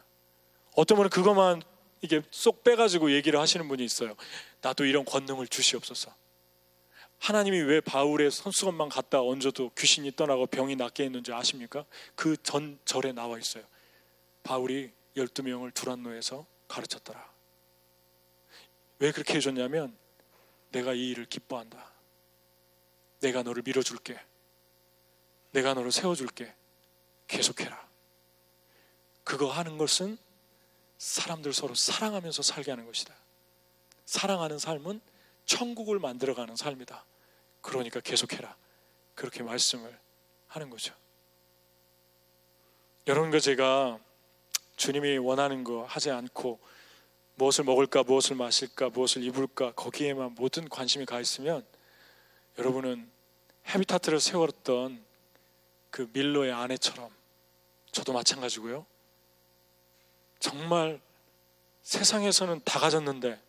어떤 0.75 0.97
분은 0.97 1.09
그것만 1.09 1.61
이게 2.01 2.21
쏙 2.29 2.63
빼가지고 2.63 3.11
얘기를 3.11 3.39
하시는 3.39 3.67
분이 3.67 3.83
있어요. 3.83 4.15
나도 4.61 4.85
이런 4.85 5.05
권능을 5.05 5.47
주시옵소서. 5.47 6.13
하나님이 7.19 7.59
왜 7.61 7.81
바울의 7.81 8.31
손수건만 8.31 8.89
갖다 8.89 9.21
얹어도 9.21 9.71
귀신이 9.77 10.11
떠나고 10.15 10.45
병이 10.47 10.75
낫게 10.75 11.03
했는지 11.03 11.33
아십니까? 11.33 11.85
그 12.15 12.37
전 12.37 12.79
절에 12.85 13.11
나와 13.11 13.37
있어요. 13.39 13.63
바울이 14.43 14.91
12명을 15.15 15.73
두란노에서 15.73 16.45
가르쳤더라. 16.67 17.27
왜 18.99 19.11
그렇게 19.11 19.35
해줬냐면 19.35 19.95
내가 20.71 20.93
이 20.93 21.09
일을 21.09 21.25
기뻐한다. 21.25 21.91
내가 23.19 23.43
너를 23.43 23.63
밀어줄게. 23.63 24.19
내가 25.51 25.73
너를 25.73 25.91
세워줄게. 25.91 26.53
계속해라. 27.27 27.87
그거 29.23 29.51
하는 29.51 29.77
것은 29.77 30.17
사람들 30.97 31.53
서로 31.53 31.75
사랑하면서 31.75 32.41
살게 32.41 32.71
하는 32.71 32.85
것이다. 32.85 33.13
사랑하는 34.05 34.57
삶은 34.59 35.01
천국을 35.47 35.97
만들어가는 35.97 36.55
삶이다. 36.55 37.03
그러니까 37.61 37.99
계속해라. 37.99 38.55
그렇게 39.15 39.41
말씀을 39.41 39.97
하는 40.47 40.69
거죠. 40.69 40.93
여러분과 43.07 43.39
제가 43.39 43.99
주님이 44.75 45.17
원하는 45.17 45.63
거 45.63 45.85
하지 45.85 46.11
않고 46.11 46.59
무엇을 47.35 47.63
먹을까, 47.63 48.03
무엇을 48.03 48.35
마실까, 48.35 48.89
무엇을 48.89 49.23
입을까 49.23 49.71
거기에만 49.71 50.35
모든 50.35 50.67
관심이 50.69 51.05
가 51.05 51.19
있으면 51.19 51.65
여러분은 52.57 53.09
헤비타트를 53.67 54.19
세웠던 54.19 55.03
그 55.89 56.09
밀로의 56.13 56.51
아내처럼 56.51 57.09
저도 57.91 58.13
마찬가지고요. 58.13 58.85
정말 60.39 60.99
세상에서는 61.83 62.61
다 62.65 62.79
가졌는데 62.79 63.39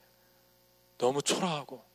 너무 0.99 1.23
초라하고 1.23 1.88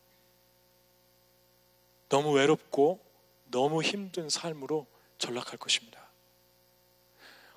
너무 2.13 2.29
외롭고 2.33 2.99
너무 3.45 3.81
힘든 3.81 4.29
삶으로 4.29 4.85
전락할 5.17 5.57
것입니다. 5.57 6.11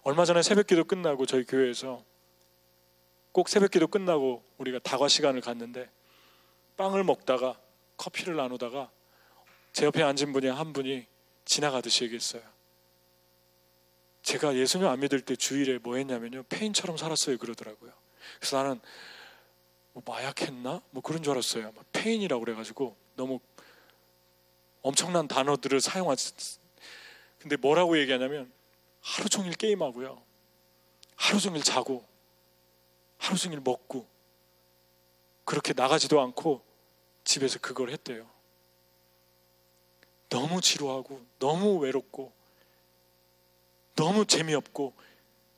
얼마 0.01 0.25
전에 0.25 0.41
새벽 0.41 0.67
기도 0.67 0.85
끝나고 0.85 1.27
저희 1.27 1.45
교회에서 1.45 2.03
꼭 3.33 3.51
새벽 3.51 3.73
기도 3.73 3.87
끝나고 3.87 4.43
우리가 4.57 4.79
다과 4.79 5.09
시간을 5.09 5.43
갔는데 5.43 5.91
빵을 6.79 7.05
먹다가 7.05 7.61
커피를 7.99 8.37
나누다가 8.37 8.91
제 9.75 9.85
옆에 9.85 10.03
앉은 10.03 10.33
분이 10.33 10.47
한 10.47 10.73
분이 10.73 11.05
지나가듯이 11.45 12.05
얘기했어요. 12.05 12.41
제가 14.23 14.57
예수님 14.57 14.87
안 14.87 15.01
믿을 15.01 15.21
때 15.21 15.37
주일에 15.37 15.77
뭐 15.77 15.97
했냐면요. 15.97 16.45
페인처럼 16.45 16.97
살았어요. 16.97 17.37
그러더라고요. 17.37 17.93
그래서 18.39 18.57
나는 18.63 18.81
뭐 19.93 20.03
마약했나? 20.07 20.81
뭐 20.93 21.03
그런 21.03 21.23
줄 21.23 21.33
알았어요. 21.33 21.75
페인이라고 21.93 22.43
그래가지고 22.43 22.97
너무 23.17 23.39
엄청난 24.87 25.27
단어들을 25.27 25.81
사용하지. 25.81 26.33
근데 27.41 27.57
뭐라고 27.57 27.99
얘기하냐면 27.99 28.53
하루 29.01 29.29
종일 29.29 29.53
게임하고요. 29.55 30.23
하루 31.17 31.41
종일 31.41 31.65
자고 31.65 32.07
하루 33.19 33.37
종일 33.37 33.61
먹고 33.61 34.07
그렇게 35.45 35.73
나가지도 35.73 36.21
않고 36.21 36.63
집에서 37.25 37.59
그걸 37.59 37.91
했대요. 37.91 38.31
너무 40.29 40.61
지루하고 40.61 41.25
너무 41.41 41.79
외롭고 41.79 42.33
너무 43.97 44.25
재미없고 44.25 44.95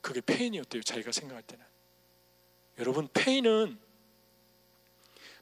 그게 0.01 0.22
페인이었대요. 0.22 0.83
자기가 0.83 1.12
생각할 1.12 1.43
때는. 1.43 1.62
여러분 2.79 3.09
페인은 3.12 3.79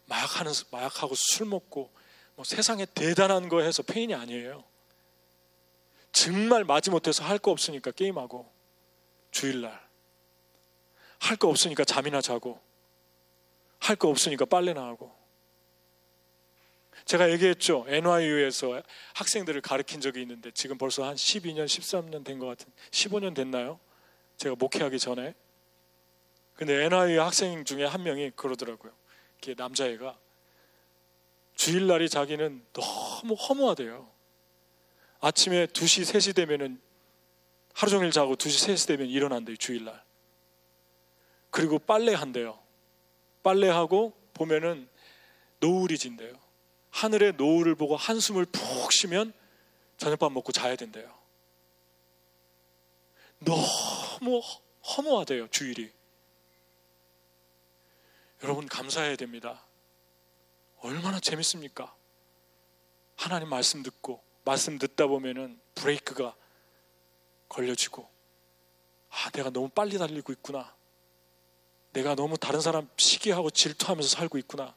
마약하는 0.06 0.52
마약하고 0.72 1.14
술 1.16 1.46
먹고 1.46 1.94
뭐 2.36 2.44
세상에 2.44 2.86
대단한 2.86 3.48
거 3.48 3.60
해서 3.62 3.82
페인이 3.82 4.14
아니에요. 4.14 4.62
정말 6.12 6.64
마지못해서 6.64 7.24
할 7.24 7.38
거 7.38 7.50
없으니까 7.50 7.90
게임하고 7.90 8.50
주일날 9.30 9.86
할 11.18 11.36
거 11.36 11.48
없으니까 11.48 11.84
잠이나 11.84 12.20
자고 12.20 12.60
할 13.78 13.96
거 13.96 14.08
없으니까 14.08 14.44
빨래나 14.44 14.82
하고 14.84 15.14
제가 17.04 17.30
얘기했죠. 17.30 17.84
NYU에서 17.88 18.82
학생들을 19.14 19.60
가르친 19.60 20.00
적이 20.00 20.22
있는데 20.22 20.50
지금 20.52 20.76
벌써 20.78 21.04
한 21.04 21.14
12년, 21.14 21.66
13년 21.66 22.24
된 22.24 22.38
것 22.38 22.46
같은 22.46 22.66
15년 22.90 23.34
됐나요? 23.34 23.78
제가 24.38 24.56
목회하기 24.56 24.98
전에. 24.98 25.34
근데 26.54 26.84
NYU 26.84 27.20
학생 27.20 27.64
중에 27.64 27.84
한 27.84 28.02
명이 28.02 28.32
그러더라고요. 28.34 28.92
그 29.42 29.54
남자애가 29.56 30.18
주일날이 31.56 32.08
자기는 32.08 32.64
너무 32.72 33.34
허무하대요. 33.34 34.08
아침에 35.20 35.66
2시, 35.66 36.04
3시 36.04 36.36
되면은 36.36 36.80
하루 37.74 37.90
종일 37.90 38.10
자고 38.10 38.36
2시, 38.36 38.72
3시 38.72 38.86
되면 38.88 39.08
일어난대요, 39.08 39.56
주일날. 39.56 40.02
그리고 41.50 41.78
빨래 41.78 42.14
한대요. 42.14 42.58
빨래하고 43.42 44.12
보면은 44.34 44.88
노을이 45.60 45.98
진대요. 45.98 46.38
하늘의 46.90 47.34
노을을 47.34 47.74
보고 47.74 47.96
한숨을 47.96 48.44
푹 48.46 48.92
쉬면 48.92 49.32
저녁밥 49.96 50.32
먹고 50.32 50.52
자야 50.52 50.76
된대요. 50.76 51.12
너무 53.38 54.40
허무하대요, 54.96 55.48
주일이. 55.48 55.90
여러분 58.42 58.66
감사해야 58.66 59.16
됩니다. 59.16 59.65
얼마나 60.80 61.20
재밌습니까? 61.20 61.94
하나님 63.16 63.48
말씀 63.48 63.82
듣고 63.82 64.22
말씀 64.44 64.78
듣다 64.78 65.06
보면은 65.06 65.58
브레이크가 65.74 66.34
걸려지고 67.48 68.08
아 69.10 69.30
내가 69.30 69.50
너무 69.50 69.68
빨리 69.68 69.98
달리고 69.98 70.32
있구나. 70.32 70.74
내가 71.92 72.14
너무 72.14 72.36
다른 72.36 72.60
사람 72.60 72.88
시기하고 72.96 73.50
질투하면서 73.50 74.08
살고 74.08 74.38
있구나. 74.38 74.74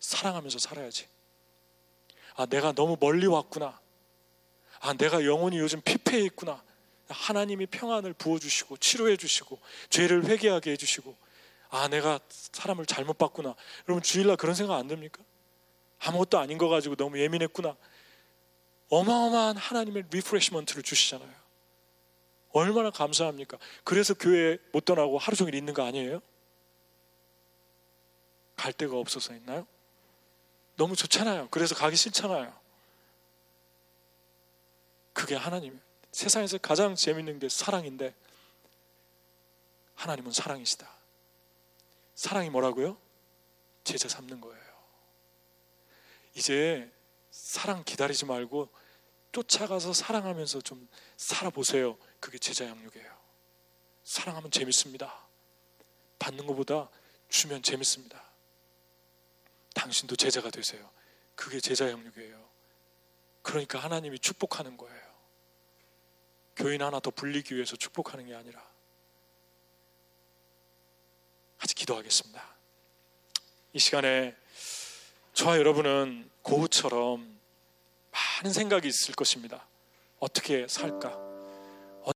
사랑하면서 0.00 0.58
살아야지. 0.58 1.06
아 2.34 2.46
내가 2.46 2.72
너무 2.72 2.96
멀리 2.98 3.26
왔구나. 3.26 3.78
아 4.80 4.94
내가 4.94 5.24
영혼이 5.24 5.58
요즘 5.58 5.80
피폐해 5.82 6.24
있구나. 6.24 6.62
하나님이 7.08 7.66
평안을 7.66 8.14
부어 8.14 8.38
주시고 8.38 8.78
치료해 8.78 9.16
주시고 9.16 9.60
죄를 9.90 10.24
회개하게 10.24 10.72
해 10.72 10.76
주시고 10.76 11.16
아 11.76 11.88
내가 11.88 12.18
사람을 12.30 12.86
잘못 12.86 13.18
봤구나 13.18 13.54
여러분 13.86 14.02
주일날 14.02 14.38
그런 14.38 14.54
생각 14.54 14.76
안 14.76 14.88
듭니까? 14.88 15.22
아무것도 15.98 16.38
아닌 16.38 16.56
거 16.56 16.68
가지고 16.68 16.96
너무 16.96 17.20
예민했구나 17.20 17.76
어마어마한 18.88 19.58
하나님의 19.58 20.04
refreshment를 20.10 20.82
주시잖아요 20.82 21.30
얼마나 22.52 22.90
감사합니까? 22.90 23.58
그래서 23.84 24.14
교회 24.14 24.56
못 24.72 24.86
떠나고 24.86 25.18
하루 25.18 25.36
종일 25.36 25.54
있는 25.54 25.74
거 25.74 25.84
아니에요? 25.84 26.22
갈 28.56 28.72
데가 28.72 28.96
없어서 28.96 29.34
있나요? 29.34 29.66
너무 30.76 30.96
좋잖아요 30.96 31.48
그래서 31.50 31.74
가기 31.74 31.94
싫잖아요 31.94 32.54
그게 35.12 35.34
하나님 35.34 35.78
세상에서 36.10 36.56
가장 36.56 36.94
재밌는 36.94 37.38
게 37.38 37.50
사랑인데 37.50 38.14
하나님은 39.94 40.32
사랑이시다. 40.32 40.95
사랑이 42.16 42.50
뭐라고요? 42.50 42.96
제자 43.84 44.08
삼는 44.08 44.40
거예요. 44.40 44.66
이제 46.34 46.90
사랑 47.30 47.84
기다리지 47.84 48.24
말고 48.24 48.68
쫓아가서 49.32 49.92
사랑하면서 49.92 50.62
좀 50.62 50.88
살아보세요. 51.18 51.98
그게 52.18 52.38
제자 52.38 52.64
양육이에요. 52.64 53.16
사랑하면 54.02 54.50
재밌습니다. 54.50 55.26
받는 56.18 56.46
것보다 56.46 56.88
주면 57.28 57.62
재밌습니다. 57.62 58.24
당신도 59.74 60.16
제자가 60.16 60.50
되세요. 60.50 60.90
그게 61.34 61.60
제자 61.60 61.90
양육이에요. 61.90 62.48
그러니까 63.42 63.78
하나님이 63.78 64.18
축복하는 64.18 64.78
거예요. 64.78 65.06
교인 66.56 66.80
하나 66.80 66.98
더 66.98 67.10
불리기 67.10 67.54
위해서 67.54 67.76
축복하는 67.76 68.26
게 68.26 68.34
아니라 68.34 68.66
같이 71.66 71.74
기도하겠습니다. 71.74 72.40
이 73.72 73.80
시간에 73.80 74.36
저와 75.32 75.58
여러분은 75.58 76.30
고우처럼 76.42 77.40
많은 78.12 78.52
생각이 78.52 78.86
있을 78.86 79.16
것입니다. 79.16 79.66
어떻게 80.20 80.68
살까? 80.68 81.25